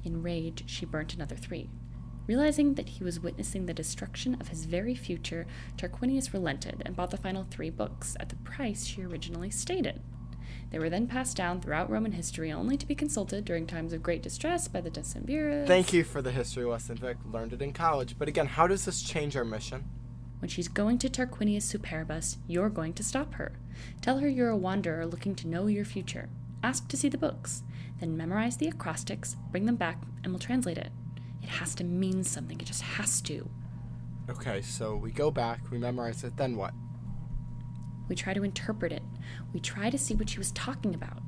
Enraged, 0.05 0.63
she 0.69 0.85
burnt 0.85 1.13
another 1.13 1.35
three. 1.35 1.69
Realizing 2.29 2.75
that 2.75 2.89
he 2.89 3.03
was 3.03 3.19
witnessing 3.19 3.65
the 3.65 3.73
destruction 3.73 4.37
of 4.39 4.49
his 4.49 4.65
very 4.65 4.93
future, 4.93 5.47
Tarquinius 5.77 6.31
relented 6.31 6.83
and 6.85 6.95
bought 6.95 7.09
the 7.09 7.17
final 7.17 7.47
three 7.49 7.71
books 7.71 8.15
at 8.19 8.29
the 8.29 8.35
price 8.35 8.85
she 8.85 9.01
originally 9.01 9.49
stated. 9.49 9.99
They 10.69 10.77
were 10.77 10.91
then 10.91 11.07
passed 11.07 11.35
down 11.35 11.59
throughout 11.59 11.89
Roman 11.89 12.11
history 12.11 12.51
only 12.51 12.77
to 12.77 12.85
be 12.85 12.93
consulted 12.93 13.45
during 13.45 13.65
times 13.65 13.93
of 13.93 14.03
great 14.03 14.21
distress 14.21 14.67
by 14.67 14.79
the 14.79 14.91
decemvirs. 14.91 15.65
Thank 15.65 15.91
you 15.91 16.03
for 16.03 16.21
the 16.21 16.29
history 16.29 16.65
lesson, 16.65 16.97
Vic. 16.97 17.17
Learned 17.25 17.53
it 17.53 17.63
in 17.63 17.73
college. 17.73 18.15
But 18.15 18.27
again, 18.27 18.45
how 18.45 18.67
does 18.67 18.85
this 18.85 19.01
change 19.01 19.35
our 19.35 19.43
mission? 19.43 19.85
When 20.37 20.49
she's 20.49 20.67
going 20.67 20.99
to 20.99 21.09
Tarquinius 21.09 21.63
Superbus, 21.63 22.37
you're 22.47 22.69
going 22.69 22.93
to 22.93 23.03
stop 23.03 23.33
her. 23.33 23.53
Tell 24.01 24.19
her 24.19 24.29
you're 24.29 24.49
a 24.49 24.55
wanderer 24.55 25.07
looking 25.07 25.33
to 25.33 25.47
know 25.47 25.65
your 25.65 25.83
future. 25.83 26.29
Ask 26.61 26.89
to 26.89 26.97
see 26.97 27.09
the 27.09 27.17
books. 27.17 27.63
Then 27.99 28.15
memorize 28.15 28.57
the 28.57 28.67
acrostics, 28.67 29.35
bring 29.49 29.65
them 29.65 29.77
back, 29.77 30.03
and 30.23 30.31
we'll 30.31 30.39
translate 30.39 30.77
it. 30.77 30.91
It 31.41 31.49
has 31.49 31.75
to 31.75 31.83
mean 31.83 32.23
something, 32.23 32.59
it 32.59 32.65
just 32.65 32.81
has 32.81 33.21
to. 33.21 33.49
Okay, 34.29 34.61
so 34.61 34.95
we 34.95 35.11
go 35.11 35.31
back, 35.31 35.71
we 35.71 35.77
memorize 35.77 36.23
it, 36.23 36.37
then 36.37 36.55
what? 36.55 36.73
We 38.07 38.15
try 38.15 38.33
to 38.33 38.43
interpret 38.43 38.91
it. 38.91 39.03
We 39.53 39.59
try 39.59 39.89
to 39.89 39.97
see 39.97 40.15
what 40.15 40.29
she 40.29 40.37
was 40.37 40.51
talking 40.51 40.93
about. 40.93 41.21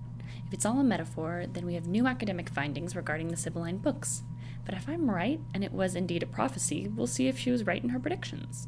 If 0.48 0.54
it's 0.54 0.66
all 0.66 0.80
a 0.80 0.84
metaphor, 0.84 1.46
then 1.52 1.66
we 1.66 1.76
have 1.76 1.88
new 1.88 2.08
academic 2.08 2.50
findings 2.50 2.96
regarding 2.96 3.30
the 3.30 3.38
Sibylline 3.38 3.78
books. 3.78 4.24
But 4.66 4.76
if 4.76 4.88
I'm 4.88 5.10
right, 5.10 5.40
and 5.54 5.64
it 5.64 5.72
was 5.72 5.96
indeed 5.96 6.24
a 6.24 6.28
prophecy, 6.28 6.88
we'll 6.88 7.08
see 7.08 7.28
if 7.28 7.40
she 7.40 7.52
was 7.52 7.66
right 7.66 7.82
in 7.82 7.90
her 7.90 8.00
predictions. 8.00 8.68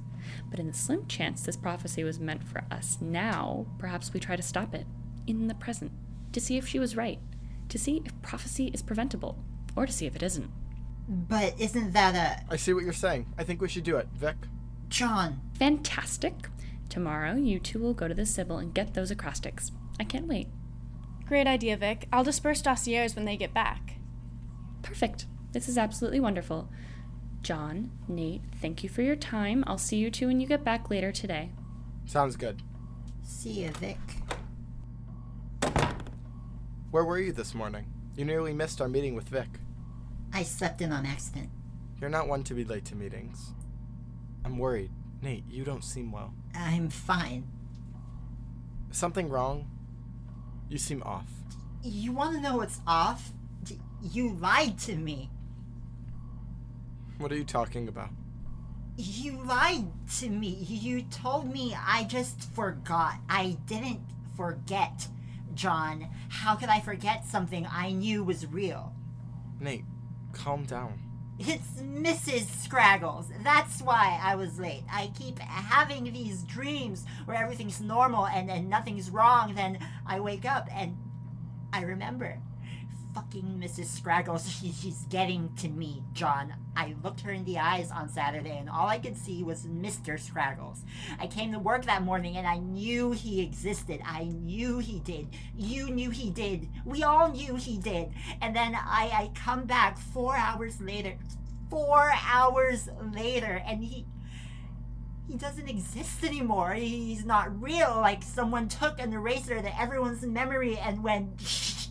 But 0.49 0.59
in 0.59 0.67
the 0.67 0.73
slim 0.73 1.05
chance 1.07 1.41
this 1.41 1.57
prophecy 1.57 2.03
was 2.03 2.19
meant 2.19 2.43
for 2.43 2.63
us 2.71 2.97
now, 3.01 3.65
perhaps 3.77 4.13
we 4.13 4.19
try 4.19 4.35
to 4.35 4.41
stop 4.41 4.73
it, 4.73 4.85
in 5.27 5.47
the 5.47 5.53
present, 5.53 5.91
to 6.31 6.39
see 6.39 6.57
if 6.57 6.67
she 6.67 6.79
was 6.79 6.95
right, 6.95 7.19
to 7.69 7.77
see 7.77 8.01
if 8.05 8.21
prophecy 8.21 8.67
is 8.73 8.81
preventable, 8.81 9.37
or 9.75 9.85
to 9.85 9.93
see 9.93 10.05
if 10.05 10.15
it 10.15 10.23
isn't. 10.23 10.49
But 11.07 11.55
isn't 11.59 11.91
that 11.93 12.15
a. 12.15 12.43
I 12.51 12.55
see 12.57 12.73
what 12.73 12.83
you're 12.83 12.93
saying. 12.93 13.27
I 13.37 13.43
think 13.43 13.61
we 13.61 13.67
should 13.69 13.83
do 13.83 13.97
it, 13.97 14.07
Vic. 14.15 14.35
John, 14.89 15.41
Fantastic! 15.57 16.33
Tomorrow, 16.89 17.35
you 17.35 17.59
two 17.59 17.79
will 17.79 17.93
go 17.93 18.07
to 18.07 18.13
the 18.13 18.25
Sibyl 18.25 18.57
and 18.59 18.73
get 18.73 18.93
those 18.93 19.09
acrostics. 19.11 19.71
I 19.99 20.03
can't 20.03 20.27
wait. 20.27 20.47
Great 21.27 21.47
idea, 21.47 21.75
Vic. 21.77 22.07
I'll 22.13 22.23
disperse 22.23 22.61
dossiers 22.61 23.15
when 23.15 23.25
they 23.25 23.35
get 23.37 23.53
back. 23.53 23.95
Perfect. 24.83 25.25
This 25.51 25.67
is 25.67 25.77
absolutely 25.77 26.19
wonderful. 26.19 26.69
John, 27.41 27.91
Nate, 28.07 28.41
thank 28.61 28.83
you 28.83 28.89
for 28.89 29.01
your 29.01 29.15
time. 29.15 29.63
I'll 29.67 29.77
see 29.77 29.97
you 29.97 30.09
two 30.11 30.27
when 30.27 30.39
you 30.39 30.47
get 30.47 30.63
back 30.63 30.89
later 30.89 31.11
today. 31.11 31.49
Sounds 32.05 32.35
good. 32.35 32.61
see 33.23 33.63
ya, 33.63 33.71
Vic. 33.79 33.97
Where 36.91 37.03
were 37.03 37.19
you 37.19 37.31
this 37.31 37.55
morning? 37.55 37.85
You 38.15 38.25
nearly 38.25 38.53
missed 38.53 38.79
our 38.81 38.87
meeting 38.87 39.15
with 39.15 39.29
Vic. 39.29 39.47
I 40.33 40.43
slept 40.43 40.81
in 40.81 40.91
on 40.91 41.05
accident. 41.05 41.49
You're 42.01 42.09
not 42.09 42.27
one 42.27 42.43
to 42.43 42.53
be 42.53 42.63
late 42.63 42.85
to 42.85 42.95
meetings. 42.95 43.53
I'm 44.43 44.57
worried. 44.57 44.91
Nate, 45.21 45.45
you 45.47 45.63
don't 45.63 45.83
seem 45.83 46.11
well. 46.11 46.33
I'm 46.55 46.89
fine. 46.89 47.47
Something 48.91 49.29
wrong? 49.29 49.69
You 50.69 50.77
seem 50.77 51.03
off. 51.03 51.29
You 51.83 52.11
want 52.11 52.35
to 52.35 52.41
know 52.41 52.57
what's 52.57 52.81
off? 52.87 53.31
You 54.01 54.33
lied 54.33 54.77
to 54.79 54.95
me. 54.95 55.29
What 57.19 57.31
are 57.31 57.35
you 57.35 57.45
talking 57.45 57.87
about? 57.87 58.09
You 58.97 59.41
lied 59.43 59.85
to 60.19 60.29
me. 60.29 60.49
You 60.49 61.03
told 61.03 61.51
me 61.51 61.75
I 61.79 62.03
just 62.03 62.41
forgot. 62.53 63.15
I 63.29 63.57
didn't 63.65 64.01
forget, 64.35 65.07
John. 65.53 66.07
How 66.29 66.55
could 66.55 66.69
I 66.69 66.79
forget 66.79 67.25
something 67.25 67.65
I 67.71 67.91
knew 67.91 68.23
was 68.23 68.45
real? 68.47 68.93
Nate, 69.59 69.85
calm 70.33 70.65
down. 70.65 70.99
It's 71.39 71.81
Mrs. 71.81 72.45
Scraggles. 72.63 73.31
That's 73.43 73.81
why 73.81 74.19
I 74.21 74.35
was 74.35 74.59
late. 74.59 74.83
I 74.91 75.11
keep 75.17 75.39
having 75.39 76.05
these 76.13 76.43
dreams 76.43 77.05
where 77.25 77.37
everything's 77.37 77.81
normal 77.81 78.27
and, 78.27 78.51
and 78.51 78.69
nothing's 78.69 79.09
wrong. 79.09 79.55
Then 79.55 79.79
I 80.05 80.19
wake 80.19 80.45
up 80.45 80.67
and 80.71 80.95
I 81.71 81.81
remember. 81.81 82.37
Fucking 83.13 83.59
Mrs. 83.61 83.85
Scraggles, 83.85 84.49
she, 84.59 84.71
she's 84.71 85.05
getting 85.09 85.53
to 85.57 85.69
me, 85.69 86.03
John. 86.13 86.53
I 86.75 86.95
looked 87.03 87.21
her 87.21 87.31
in 87.31 87.45
the 87.45 87.59
eyes 87.59 87.91
on 87.91 88.09
Saturday 88.09 88.57
and 88.57 88.69
all 88.69 88.87
I 88.87 88.97
could 88.97 89.15
see 89.17 89.43
was 89.43 89.67
Mr. 89.67 90.19
Scraggles. 90.19 90.83
I 91.19 91.27
came 91.27 91.51
to 91.51 91.59
work 91.59 91.85
that 91.85 92.03
morning 92.03 92.37
and 92.37 92.47
I 92.47 92.57
knew 92.57 93.11
he 93.11 93.41
existed. 93.41 94.01
I 94.03 94.23
knew 94.23 94.79
he 94.79 94.99
did. 94.99 95.27
You 95.55 95.89
knew 95.91 96.09
he 96.09 96.31
did. 96.31 96.67
We 96.85 97.03
all 97.03 97.31
knew 97.31 97.55
he 97.55 97.77
did. 97.77 98.11
And 98.41 98.55
then 98.55 98.73
I, 98.75 99.11
I 99.13 99.31
come 99.35 99.65
back 99.65 99.99
four 99.99 100.35
hours 100.35 100.81
later. 100.81 101.17
Four 101.69 102.11
hours 102.25 102.89
later 103.13 103.61
and 103.65 103.83
he 103.83 104.05
he 105.27 105.37
doesn't 105.37 105.69
exist 105.69 106.23
anymore. 106.23 106.73
He's 106.73 107.25
not 107.25 107.61
real. 107.61 107.95
Like 107.95 108.23
someone 108.23 108.67
took 108.67 108.99
an 108.99 109.13
eraser 109.13 109.61
to 109.61 109.81
everyone's 109.81 110.23
memory 110.23 110.77
and 110.77 111.03
went. 111.03 111.41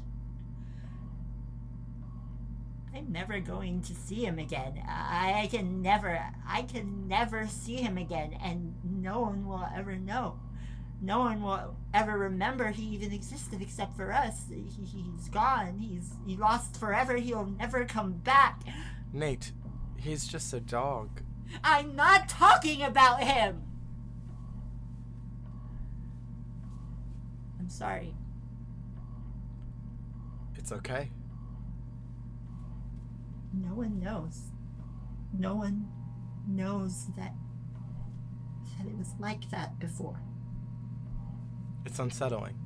I'm 2.94 3.01
never 3.12 3.38
going 3.40 3.82
to 3.82 3.94
see 3.94 4.24
him 4.24 4.38
again. 4.38 4.82
I 4.88 5.48
can 5.50 5.82
never, 5.82 6.18
I 6.48 6.62
can 6.62 7.06
never 7.06 7.46
see 7.46 7.76
him 7.76 7.98
again, 7.98 8.36
and 8.42 8.74
no 8.84 9.20
one 9.20 9.46
will 9.46 9.66
ever 9.76 9.96
know. 9.96 10.38
No 11.00 11.18
one 11.18 11.42
will 11.42 11.76
ever 11.92 12.16
remember 12.16 12.70
he 12.70 12.84
even 12.94 13.12
existed 13.12 13.60
except 13.60 13.96
for 13.96 14.12
us. 14.12 14.44
He, 14.48 14.84
he's 14.84 15.28
gone. 15.28 15.78
He's 15.78 16.12
he 16.26 16.36
lost 16.36 16.78
forever. 16.78 17.16
He'll 17.16 17.46
never 17.46 17.84
come 17.84 18.12
back. 18.12 18.62
Nate, 19.12 19.52
he's 19.96 20.28
just 20.28 20.52
a 20.54 20.60
dog. 20.60 21.22
I'm 21.64 21.96
not 21.96 22.28
talking 22.28 22.82
about 22.82 23.22
him. 23.22 23.62
I'm 27.58 27.68
sorry. 27.68 28.14
It's 30.56 30.70
okay. 30.70 31.10
No 33.52 33.74
one 33.74 34.00
knows. 34.00 34.50
No 35.32 35.54
one 35.54 35.88
knows 36.46 37.06
that 37.16 37.34
that 38.78 38.86
it 38.86 38.96
was 38.96 39.14
like 39.18 39.50
that 39.50 39.78
before. 39.78 40.20
It's 41.84 41.98
unsettling. 41.98 42.58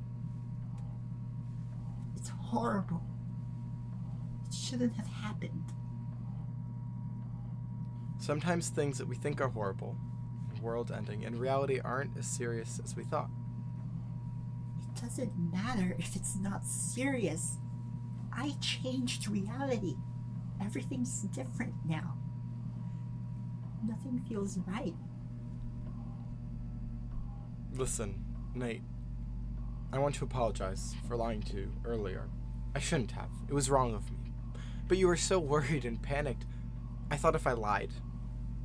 It's 2.15 2.29
horrible. 2.29 3.03
It 4.47 4.53
shouldn't 4.53 4.95
have 4.95 5.07
happened. 5.07 5.73
Sometimes 8.19 8.69
things 8.69 8.97
that 8.97 9.07
we 9.07 9.15
think 9.15 9.41
are 9.41 9.49
horrible, 9.49 9.97
world 10.61 10.91
ending, 10.91 11.23
in 11.23 11.37
reality 11.37 11.79
aren't 11.83 12.17
as 12.17 12.25
serious 12.25 12.79
as 12.83 12.95
we 12.95 13.03
thought. 13.03 13.29
It 14.79 15.01
doesn't 15.01 15.33
matter 15.51 15.95
if 15.99 16.15
it's 16.15 16.35
not 16.35 16.65
serious. 16.65 17.57
I 18.33 18.55
changed 18.59 19.27
reality. 19.27 19.95
Everything's 20.61 21.21
different 21.33 21.73
now. 21.85 22.17
Nothing 23.85 24.23
feels 24.27 24.57
right. 24.67 24.95
Listen, 27.73 28.23
Nate. 28.55 28.81
I 29.93 29.99
want 29.99 30.15
to 30.15 30.25
apologize 30.25 30.95
for 31.07 31.15
lying 31.15 31.41
to 31.43 31.57
you 31.57 31.71
earlier. 31.85 32.27
I 32.75 32.79
shouldn't 32.79 33.11
have. 33.11 33.29
It 33.47 33.53
was 33.53 33.69
wrong 33.69 33.93
of 33.93 34.11
me. 34.11 34.33
But 34.87 34.97
you 34.97 35.07
were 35.07 35.15
so 35.15 35.39
worried 35.39 35.85
and 35.85 36.01
panicked. 36.01 36.45
I 37.09 37.17
thought 37.17 37.35
if 37.35 37.47
I 37.47 37.53
lied, 37.53 37.91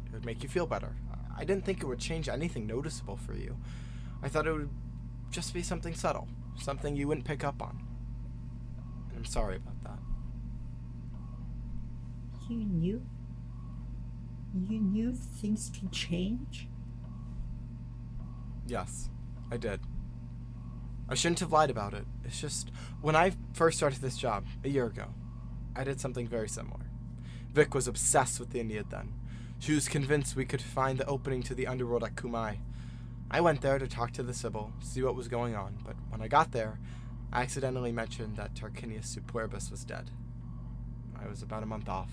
it 0.07 0.13
would 0.13 0.25
make 0.25 0.43
you 0.43 0.49
feel 0.49 0.67
better. 0.67 0.97
I 1.37 1.45
didn't 1.45 1.65
think 1.65 1.81
it 1.81 1.87
would 1.87 1.99
change 1.99 2.29
anything 2.29 2.67
noticeable 2.67 3.17
for 3.17 3.35
you. 3.35 3.57
I 4.23 4.29
thought 4.29 4.47
it 4.47 4.53
would 4.53 4.71
just 5.31 5.55
be 5.55 5.63
something 5.63 5.95
subtle, 5.95 6.29
something 6.57 6.97
you 6.97 7.09
wouldn't 7.09 7.27
pick 7.27 7.45
up 7.45 7.63
on. 7.63 7.87
And 9.09 9.19
I'm 9.19 9.25
sorry 9.25 9.57
about 9.57 9.83
that. 9.85 9.99
You 12.53 12.67
knew? 12.67 13.03
You 14.69 14.79
knew 14.79 15.15
things 15.15 15.71
can 15.79 15.91
change? 15.91 16.69
Yes, 18.67 19.09
I 19.51 19.57
did. 19.57 19.81
I 21.09 21.15
shouldn't 21.15 21.41
have 21.41 21.53
lied 21.53 21.71
about 21.71 21.95
it. 21.95 22.05
It's 22.25 22.41
just, 22.41 22.71
when 23.01 23.17
I 23.17 23.33
first 23.55 23.79
started 23.79 24.01
this 24.01 24.19
job, 24.19 24.45
a 24.65 24.69
year 24.69 24.87
ago, 24.87 25.07
I 25.75 25.85
did 25.85 26.01
something 26.01 26.29
very 26.29 26.49
similar. 26.49 26.87
Vic 27.53 27.75
was 27.75 27.89
obsessed 27.89 28.39
with 28.39 28.51
the 28.51 28.61
Aeneid 28.61 28.91
then. 28.91 29.15
She 29.59 29.75
was 29.75 29.89
convinced 29.89 30.37
we 30.37 30.45
could 30.45 30.63
find 30.63 30.99
the 30.99 31.07
opening 31.07 31.43
to 31.45 31.55
the 31.55 31.67
underworld 31.67 32.05
at 32.05 32.17
Cumae. 32.17 32.59
I 33.31 33.41
went 33.41 33.63
there 33.63 33.79
to 33.79 33.89
talk 33.89 34.13
to 34.13 34.23
the 34.23 34.35
Sibyl, 34.35 34.73
see 34.81 35.03
what 35.03 35.15
was 35.15 35.29
going 35.29 35.55
on, 35.55 35.79
but 35.85 35.97
when 36.11 36.21
I 36.21 36.29
got 36.29 36.53
there, 36.53 36.79
I 37.33 37.43
accidentally 37.43 37.93
mentioned 37.93 38.37
that 38.37 38.55
Tarquinius 38.55 39.17
Superbus 39.17 39.71
was 39.71 39.85
dead. 39.85 40.11
I 41.19 41.29
was 41.29 41.43
about 41.43 41.63
a 41.63 41.67
month 41.67 41.89
off. 41.89 42.11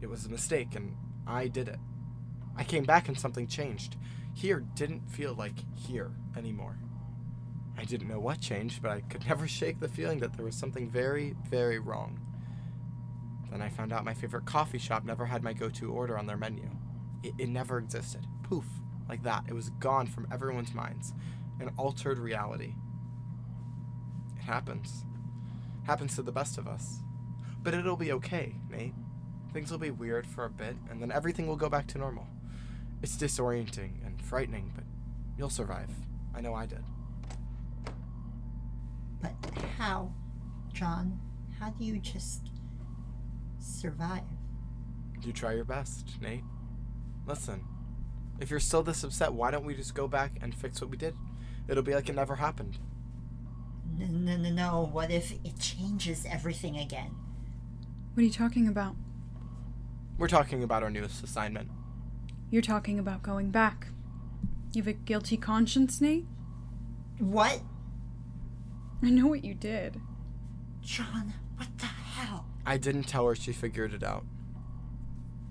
It 0.00 0.08
was 0.08 0.26
a 0.26 0.30
mistake, 0.30 0.74
and 0.74 0.96
I 1.26 1.48
did 1.48 1.68
it. 1.68 1.78
I 2.56 2.64
came 2.64 2.84
back 2.84 3.08
and 3.08 3.18
something 3.18 3.46
changed. 3.46 3.96
Here 4.34 4.60
didn't 4.74 5.10
feel 5.10 5.34
like 5.34 5.54
here 5.76 6.12
anymore. 6.36 6.78
I 7.76 7.84
didn't 7.84 8.08
know 8.08 8.20
what 8.20 8.40
changed, 8.40 8.82
but 8.82 8.90
I 8.90 9.00
could 9.00 9.26
never 9.28 9.48
shake 9.48 9.80
the 9.80 9.88
feeling 9.88 10.20
that 10.20 10.36
there 10.36 10.44
was 10.44 10.56
something 10.56 10.90
very, 10.90 11.34
very 11.48 11.78
wrong. 11.78 12.20
Then 13.50 13.62
I 13.62 13.68
found 13.68 13.92
out 13.92 14.04
my 14.04 14.14
favorite 14.14 14.46
coffee 14.46 14.78
shop 14.78 15.04
never 15.04 15.26
had 15.26 15.42
my 15.42 15.52
go 15.52 15.68
to 15.70 15.92
order 15.92 16.18
on 16.18 16.26
their 16.26 16.36
menu. 16.36 16.70
It, 17.22 17.34
it 17.38 17.48
never 17.48 17.78
existed. 17.78 18.26
Poof, 18.42 18.64
like 19.08 19.22
that. 19.22 19.44
It 19.48 19.54
was 19.54 19.70
gone 19.70 20.06
from 20.06 20.26
everyone's 20.32 20.74
minds. 20.74 21.12
An 21.60 21.70
altered 21.76 22.18
reality. 22.18 22.74
It 24.36 24.42
happens. 24.42 25.04
Happens 25.84 26.16
to 26.16 26.22
the 26.22 26.32
best 26.32 26.58
of 26.58 26.66
us. 26.66 27.00
But 27.62 27.74
it'll 27.74 27.96
be 27.96 28.12
okay, 28.12 28.56
Nate. 28.68 28.94
Things 29.54 29.70
will 29.70 29.78
be 29.78 29.92
weird 29.92 30.26
for 30.26 30.44
a 30.44 30.50
bit, 30.50 30.74
and 30.90 31.00
then 31.00 31.12
everything 31.12 31.46
will 31.46 31.54
go 31.54 31.68
back 31.68 31.86
to 31.86 31.98
normal. 31.98 32.26
It's 33.02 33.16
disorienting 33.16 34.04
and 34.04 34.20
frightening, 34.20 34.72
but 34.74 34.82
you'll 35.38 35.48
survive. 35.48 35.90
I 36.34 36.40
know 36.40 36.54
I 36.54 36.66
did. 36.66 36.82
But 39.22 39.32
how, 39.78 40.12
John? 40.72 41.20
How 41.60 41.70
do 41.70 41.84
you 41.84 41.98
just 41.98 42.50
survive? 43.60 44.24
You 45.22 45.32
try 45.32 45.54
your 45.54 45.64
best, 45.64 46.20
Nate. 46.20 46.42
Listen, 47.24 47.64
if 48.40 48.50
you're 48.50 48.58
still 48.58 48.82
this 48.82 49.04
upset, 49.04 49.34
why 49.34 49.52
don't 49.52 49.64
we 49.64 49.76
just 49.76 49.94
go 49.94 50.08
back 50.08 50.32
and 50.42 50.52
fix 50.52 50.80
what 50.80 50.90
we 50.90 50.96
did? 50.96 51.14
It'll 51.68 51.84
be 51.84 51.94
like 51.94 52.08
it 52.08 52.16
never 52.16 52.34
happened. 52.34 52.78
No, 53.96 54.06
no, 54.06 54.36
no, 54.36 54.50
no. 54.50 54.90
What 54.92 55.12
if 55.12 55.30
it 55.44 55.60
changes 55.60 56.26
everything 56.28 56.76
again? 56.76 57.14
What 58.14 58.22
are 58.22 58.26
you 58.26 58.32
talking 58.32 58.66
about? 58.66 58.96
We're 60.16 60.28
talking 60.28 60.62
about 60.62 60.82
our 60.82 60.90
newest 60.90 61.24
assignment. 61.24 61.70
You're 62.50 62.62
talking 62.62 62.98
about 62.98 63.22
going 63.22 63.50
back. 63.50 63.88
You 64.72 64.82
have 64.82 64.88
a 64.88 64.92
guilty 64.92 65.36
conscience, 65.36 66.00
Nate? 66.00 66.26
What? 67.18 67.60
I 69.02 69.10
know 69.10 69.26
what 69.26 69.44
you 69.44 69.54
did. 69.54 70.00
John, 70.80 71.34
what 71.56 71.68
the 71.78 71.86
hell? 71.86 72.46
I 72.64 72.76
didn't 72.76 73.04
tell 73.04 73.26
her 73.26 73.34
she 73.34 73.52
figured 73.52 73.92
it 73.92 74.02
out. 74.02 74.24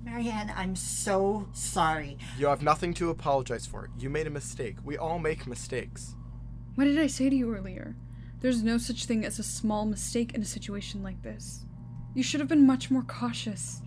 Marianne, 0.04 0.52
I'm 0.56 0.76
so 0.76 1.48
sorry. 1.54 2.18
You 2.38 2.48
have 2.48 2.62
nothing 2.62 2.94
to 2.96 3.10
apologize 3.10 3.66
for. 3.66 3.90
You 3.98 4.10
made 4.10 4.28
a 4.28 4.32
mistake. 4.32 4.78
We 4.84 4.98
all 4.98 5.20
make 5.20 5.48
mistakes. 5.48 6.16
What 6.76 6.86
did 6.86 7.00
I 7.00 7.08
say 7.08 7.30
to 7.30 7.36
you 7.36 7.54
earlier? 7.54 7.96
There's 8.42 8.64
no 8.64 8.78
such 8.78 9.06
thing 9.06 9.26
as 9.26 9.40
a 9.40 9.44
small 9.44 9.86
mistake 9.86 10.34
in 10.34 10.42
a 10.42 10.46
situation 10.46 11.04
like 11.04 11.22
this. 11.22 11.66
You 12.14 12.24
should 12.24 12.42
have 12.42 12.50
been 12.50 12.68
much 12.68 12.92
more 12.92 13.04
cautious. 13.04 13.82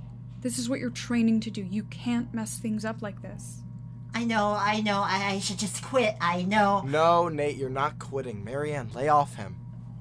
This 0.46 0.60
is 0.60 0.68
what 0.68 0.78
you're 0.78 0.90
training 0.90 1.40
to 1.40 1.50
do. 1.50 1.60
You 1.60 1.82
can't 1.82 2.32
mess 2.32 2.58
things 2.58 2.84
up 2.84 3.02
like 3.02 3.20
this. 3.20 3.62
I 4.14 4.22
know, 4.22 4.56
I 4.56 4.80
know, 4.80 5.00
I, 5.00 5.32
I 5.32 5.38
should 5.40 5.58
just 5.58 5.82
quit. 5.82 6.14
I 6.20 6.44
know. 6.44 6.82
No, 6.86 7.28
Nate, 7.28 7.56
you're 7.56 7.68
not 7.68 7.98
quitting. 7.98 8.44
Marianne, 8.44 8.92
lay 8.94 9.08
off 9.08 9.34
him. 9.34 9.56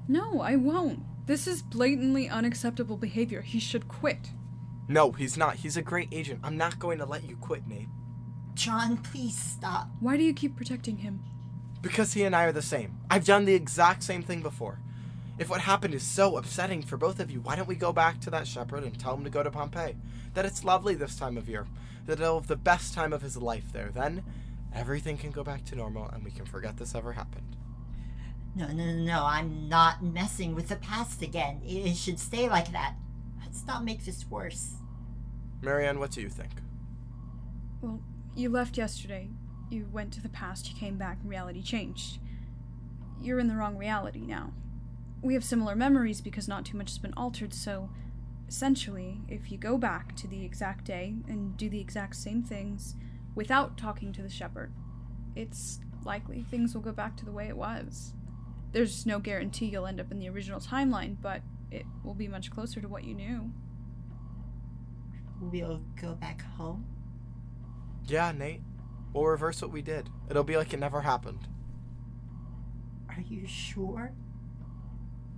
No, 0.07 0.41
I 0.41 0.55
won't. 0.55 0.99
This 1.25 1.47
is 1.47 1.63
blatantly 1.63 2.29
unacceptable 2.29 2.95
behavior. 2.95 3.41
He 3.41 3.59
should 3.59 3.87
quit. 3.87 4.29
No, 4.87 5.11
he's 5.13 5.35
not. 5.35 5.55
He's 5.55 5.77
a 5.77 5.81
great 5.81 6.09
agent. 6.11 6.41
I'm 6.43 6.57
not 6.57 6.77
going 6.77 6.99
to 6.99 7.05
let 7.05 7.27
you 7.27 7.37
quit, 7.37 7.65
Nate. 7.67 7.89
John, 8.53 8.97
please 8.97 9.35
stop. 9.35 9.89
Why 9.99 10.15
do 10.15 10.21
you 10.21 10.35
keep 10.35 10.55
protecting 10.55 10.97
him? 10.97 11.23
Because 11.81 12.13
he 12.13 12.21
and 12.21 12.35
I 12.35 12.43
are 12.43 12.51
the 12.51 12.61
same. 12.61 12.99
I've 13.09 13.25
done 13.25 13.45
the 13.45 13.55
exact 13.55 14.03
same 14.03 14.21
thing 14.21 14.43
before. 14.43 14.79
If 15.37 15.49
what 15.49 15.61
happened 15.61 15.93
is 15.93 16.03
so 16.03 16.37
upsetting 16.37 16.81
for 16.81 16.95
both 16.95 17.19
of 17.19 17.29
you, 17.29 17.41
why 17.41 17.55
don't 17.55 17.67
we 17.67 17.75
go 17.75 17.91
back 17.91 18.21
to 18.21 18.29
that 18.29 18.47
shepherd 18.47 18.83
and 18.83 18.97
tell 18.97 19.15
him 19.15 19.25
to 19.25 19.29
go 19.29 19.43
to 19.43 19.51
Pompeii? 19.51 19.95
That 20.33 20.45
it's 20.45 20.63
lovely 20.63 20.95
this 20.95 21.17
time 21.17 21.37
of 21.37 21.49
year. 21.49 21.67
That 22.05 22.19
he'll 22.19 22.39
have 22.39 22.47
the 22.47 22.55
best 22.55 22.93
time 22.93 23.11
of 23.11 23.21
his 23.21 23.35
life 23.35 23.73
there. 23.73 23.89
Then 23.93 24.23
everything 24.73 25.17
can 25.17 25.31
go 25.31 25.43
back 25.43 25.65
to 25.65 25.75
normal 25.75 26.07
and 26.07 26.23
we 26.23 26.31
can 26.31 26.45
forget 26.45 26.77
this 26.77 26.95
ever 26.95 27.13
happened. 27.13 27.57
No, 28.55 28.67
no, 28.67 28.85
no, 28.85 29.03
no. 29.03 29.25
I'm 29.25 29.67
not 29.67 30.01
messing 30.01 30.55
with 30.55 30.69
the 30.69 30.77
past 30.77 31.21
again. 31.21 31.61
It 31.65 31.85
it 31.85 31.97
should 31.97 32.19
stay 32.19 32.47
like 32.47 32.71
that. 32.71 32.95
Let's 33.41 33.65
not 33.65 33.83
make 33.83 34.05
this 34.05 34.25
worse. 34.29 34.75
Marianne, 35.61 35.99
what 35.99 36.11
do 36.11 36.21
you 36.21 36.29
think? 36.29 36.51
Well, 37.81 37.99
you 38.35 38.49
left 38.49 38.77
yesterday. 38.77 39.29
You 39.69 39.89
went 39.91 40.13
to 40.13 40.21
the 40.21 40.29
past, 40.29 40.69
you 40.69 40.75
came 40.75 40.97
back, 40.97 41.17
and 41.21 41.29
reality 41.29 41.61
changed. 41.61 42.19
You're 43.19 43.39
in 43.39 43.47
the 43.47 43.55
wrong 43.55 43.77
reality 43.77 44.25
now. 44.25 44.53
We 45.25 45.33
have 45.33 45.43
similar 45.43 45.75
memories 45.75 46.21
because 46.21 46.47
not 46.47 46.65
too 46.65 46.77
much 46.77 46.91
has 46.91 46.99
been 46.99 47.15
altered, 47.17 47.51
so 47.51 47.89
essentially, 48.47 49.21
if 49.27 49.51
you 49.51 49.57
go 49.57 49.75
back 49.75 50.15
to 50.17 50.27
the 50.27 50.45
exact 50.45 50.85
day 50.85 51.15
and 51.27 51.57
do 51.57 51.67
the 51.67 51.81
exact 51.81 52.15
same 52.15 52.43
things 52.43 52.93
without 53.33 53.75
talking 53.75 54.13
to 54.13 54.21
the 54.21 54.29
shepherd, 54.29 54.71
it's 55.35 55.79
likely 56.03 56.43
things 56.43 56.75
will 56.75 56.83
go 56.83 56.91
back 56.91 57.17
to 57.17 57.25
the 57.25 57.31
way 57.31 57.47
it 57.47 57.57
was. 57.57 58.13
There's 58.71 59.07
no 59.07 59.17
guarantee 59.17 59.65
you'll 59.65 59.87
end 59.87 59.99
up 59.99 60.11
in 60.11 60.19
the 60.19 60.29
original 60.29 60.59
timeline, 60.59 61.15
but 61.19 61.41
it 61.71 61.87
will 62.03 62.13
be 62.13 62.27
much 62.27 62.51
closer 62.51 62.79
to 62.79 62.87
what 62.87 63.03
you 63.03 63.15
knew. 63.15 63.51
We'll 65.41 65.81
go 65.99 66.13
back 66.13 66.43
home. 66.55 66.85
Yeah, 68.05 68.31
Nate. 68.31 68.61
We'll 69.11 69.25
reverse 69.25 69.59
what 69.59 69.71
we 69.71 69.81
did. 69.81 70.07
It'll 70.29 70.43
be 70.43 70.55
like 70.55 70.71
it 70.71 70.79
never 70.79 71.01
happened. 71.01 71.47
Are 73.09 73.23
you 73.27 73.47
sure? 73.47 74.13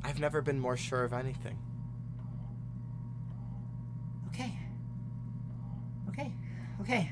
I've 0.03 0.19
never 0.19 0.41
been 0.41 0.59
more 0.59 0.77
sure 0.77 1.03
of 1.03 1.13
anything. 1.13 1.57
Okay. 4.27 4.51
Okay. 6.09 6.33
Okay. 6.81 7.11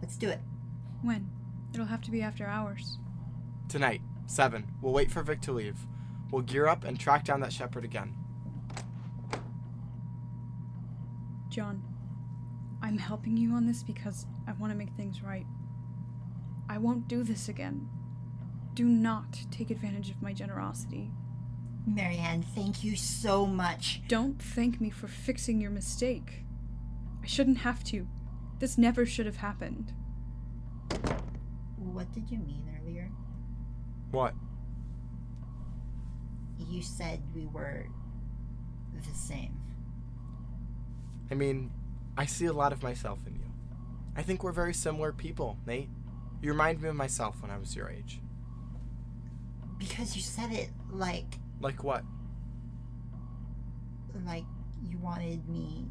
Let's 0.00 0.16
do 0.16 0.28
it. 0.28 0.40
When? 1.02 1.30
It'll 1.72 1.86
have 1.86 2.02
to 2.02 2.10
be 2.10 2.22
after 2.22 2.46
hours. 2.46 2.98
Tonight, 3.68 4.02
7. 4.26 4.66
We'll 4.80 4.92
wait 4.92 5.10
for 5.10 5.22
Vic 5.22 5.40
to 5.42 5.52
leave. 5.52 5.86
We'll 6.30 6.42
gear 6.42 6.66
up 6.66 6.84
and 6.84 6.98
track 6.98 7.24
down 7.24 7.40
that 7.40 7.52
shepherd 7.52 7.84
again. 7.84 8.14
John, 11.48 11.82
I'm 12.82 12.98
helping 12.98 13.36
you 13.36 13.52
on 13.52 13.66
this 13.66 13.82
because 13.82 14.26
I 14.46 14.52
want 14.52 14.72
to 14.72 14.78
make 14.78 14.92
things 14.96 15.22
right. 15.22 15.46
I 16.68 16.78
won't 16.78 17.06
do 17.08 17.22
this 17.22 17.48
again. 17.48 17.88
Do 18.74 18.86
not 18.86 19.38
take 19.50 19.70
advantage 19.70 20.10
of 20.10 20.22
my 20.22 20.32
generosity. 20.32 21.10
Marianne, 21.86 22.42
thank 22.42 22.84
you 22.84 22.96
so 22.96 23.44
much. 23.44 24.02
Don't 24.08 24.40
thank 24.40 24.80
me 24.80 24.90
for 24.90 25.08
fixing 25.08 25.60
your 25.60 25.70
mistake. 25.70 26.44
I 27.22 27.26
shouldn't 27.26 27.58
have 27.58 27.82
to. 27.84 28.06
This 28.58 28.78
never 28.78 29.04
should 29.04 29.26
have 29.26 29.36
happened. 29.36 29.92
What 31.76 32.12
did 32.12 32.30
you 32.30 32.38
mean 32.38 32.64
earlier? 32.80 33.10
What? 34.10 34.34
You 36.58 36.82
said 36.82 37.22
we 37.34 37.46
were 37.46 37.86
the 38.94 39.14
same. 39.14 39.58
I 41.30 41.34
mean, 41.34 41.72
I 42.16 42.26
see 42.26 42.46
a 42.46 42.52
lot 42.52 42.72
of 42.72 42.82
myself 42.82 43.18
in 43.26 43.34
you. 43.34 43.52
I 44.16 44.22
think 44.22 44.44
we're 44.44 44.52
very 44.52 44.74
similar 44.74 45.12
people, 45.12 45.58
Nate. 45.66 45.88
You 46.40 46.50
remind 46.52 46.80
me 46.80 46.88
of 46.88 46.94
myself 46.96 47.40
when 47.42 47.50
I 47.50 47.58
was 47.58 47.74
your 47.74 47.88
age. 47.88 48.20
Because 49.78 50.14
you 50.14 50.22
said 50.22 50.52
it 50.52 50.70
like 50.90 51.36
Like 51.62 51.82
what? 51.84 52.04
like 54.26 54.44
you 54.88 54.98
wanted 54.98 55.48
me 55.48 55.86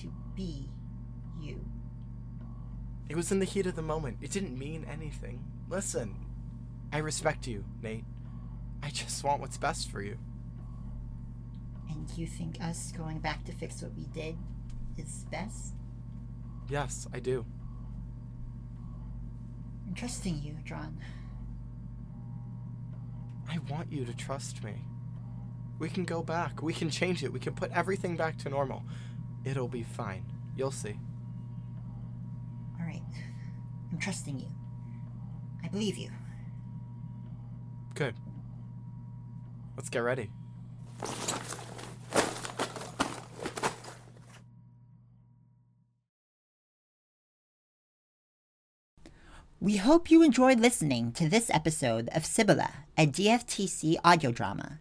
to 0.00 0.12
be 0.34 0.68
you. 1.40 1.64
It 3.08 3.16
was 3.16 3.30
in 3.30 3.38
the 3.38 3.44
heat 3.44 3.66
of 3.66 3.76
the 3.76 3.82
moment. 3.82 4.18
It 4.22 4.30
didn't 4.30 4.58
mean 4.58 4.86
anything. 4.90 5.44
Listen, 5.68 6.14
I 6.92 6.98
respect 6.98 7.46
you, 7.46 7.64
Nate. 7.82 8.04
I 8.82 8.90
just 8.90 9.22
want 9.24 9.40
what's 9.40 9.56
best 9.56 9.90
for 9.90 10.02
you. 10.02 10.18
And 11.90 12.10
you 12.16 12.26
think 12.26 12.62
us 12.62 12.92
going 12.92 13.18
back 13.18 13.44
to 13.44 13.52
fix 13.52 13.82
what 13.82 13.94
we 13.94 14.06
did 14.06 14.36
is 14.96 15.24
best? 15.30 15.74
Yes, 16.68 17.06
I 17.12 17.20
do. 17.20 17.44
I'm 19.86 19.94
trusting 19.94 20.42
you, 20.42 20.56
John. 20.64 20.98
I 23.48 23.58
want 23.70 23.92
you 23.92 24.04
to 24.06 24.14
trust 24.14 24.64
me. 24.64 24.74
We 25.78 25.88
can 25.88 26.04
go 26.04 26.22
back. 26.22 26.62
We 26.62 26.72
can 26.72 26.90
change 26.90 27.24
it. 27.24 27.32
We 27.32 27.40
can 27.40 27.54
put 27.54 27.70
everything 27.72 28.16
back 28.16 28.38
to 28.38 28.48
normal. 28.48 28.84
It'll 29.44 29.68
be 29.68 29.82
fine. 29.82 30.24
You'll 30.56 30.70
see. 30.70 30.98
All 32.78 32.86
right. 32.86 33.02
I'm 33.92 33.98
trusting 33.98 34.38
you. 34.38 34.48
I 35.62 35.68
believe 35.68 35.96
you. 35.96 36.10
Good. 37.94 38.14
Let's 39.76 39.88
get 39.88 40.00
ready. 40.00 40.30
We 49.60 49.78
hope 49.78 50.10
you 50.10 50.22
enjoyed 50.22 50.60
listening 50.60 51.12
to 51.12 51.26
this 51.26 51.48
episode 51.48 52.10
of 52.14 52.26
Sibylla, 52.26 52.70
a 52.98 53.06
DFTC 53.06 53.96
audio 54.04 54.30
drama. 54.30 54.78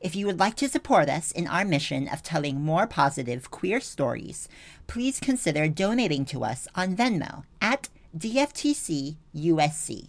If 0.00 0.14
you 0.14 0.26
would 0.26 0.38
like 0.38 0.56
to 0.56 0.68
support 0.68 1.08
us 1.08 1.30
in 1.30 1.46
our 1.46 1.64
mission 1.64 2.06
of 2.08 2.22
telling 2.22 2.60
more 2.60 2.86
positive 2.86 3.50
queer 3.50 3.80
stories, 3.80 4.48
please 4.86 5.18
consider 5.18 5.68
donating 5.68 6.24
to 6.26 6.44
us 6.44 6.68
on 6.74 6.96
Venmo 6.96 7.44
at 7.60 7.88
DFTCUSC. 8.16 10.08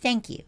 Thank 0.00 0.28
you. 0.28 0.42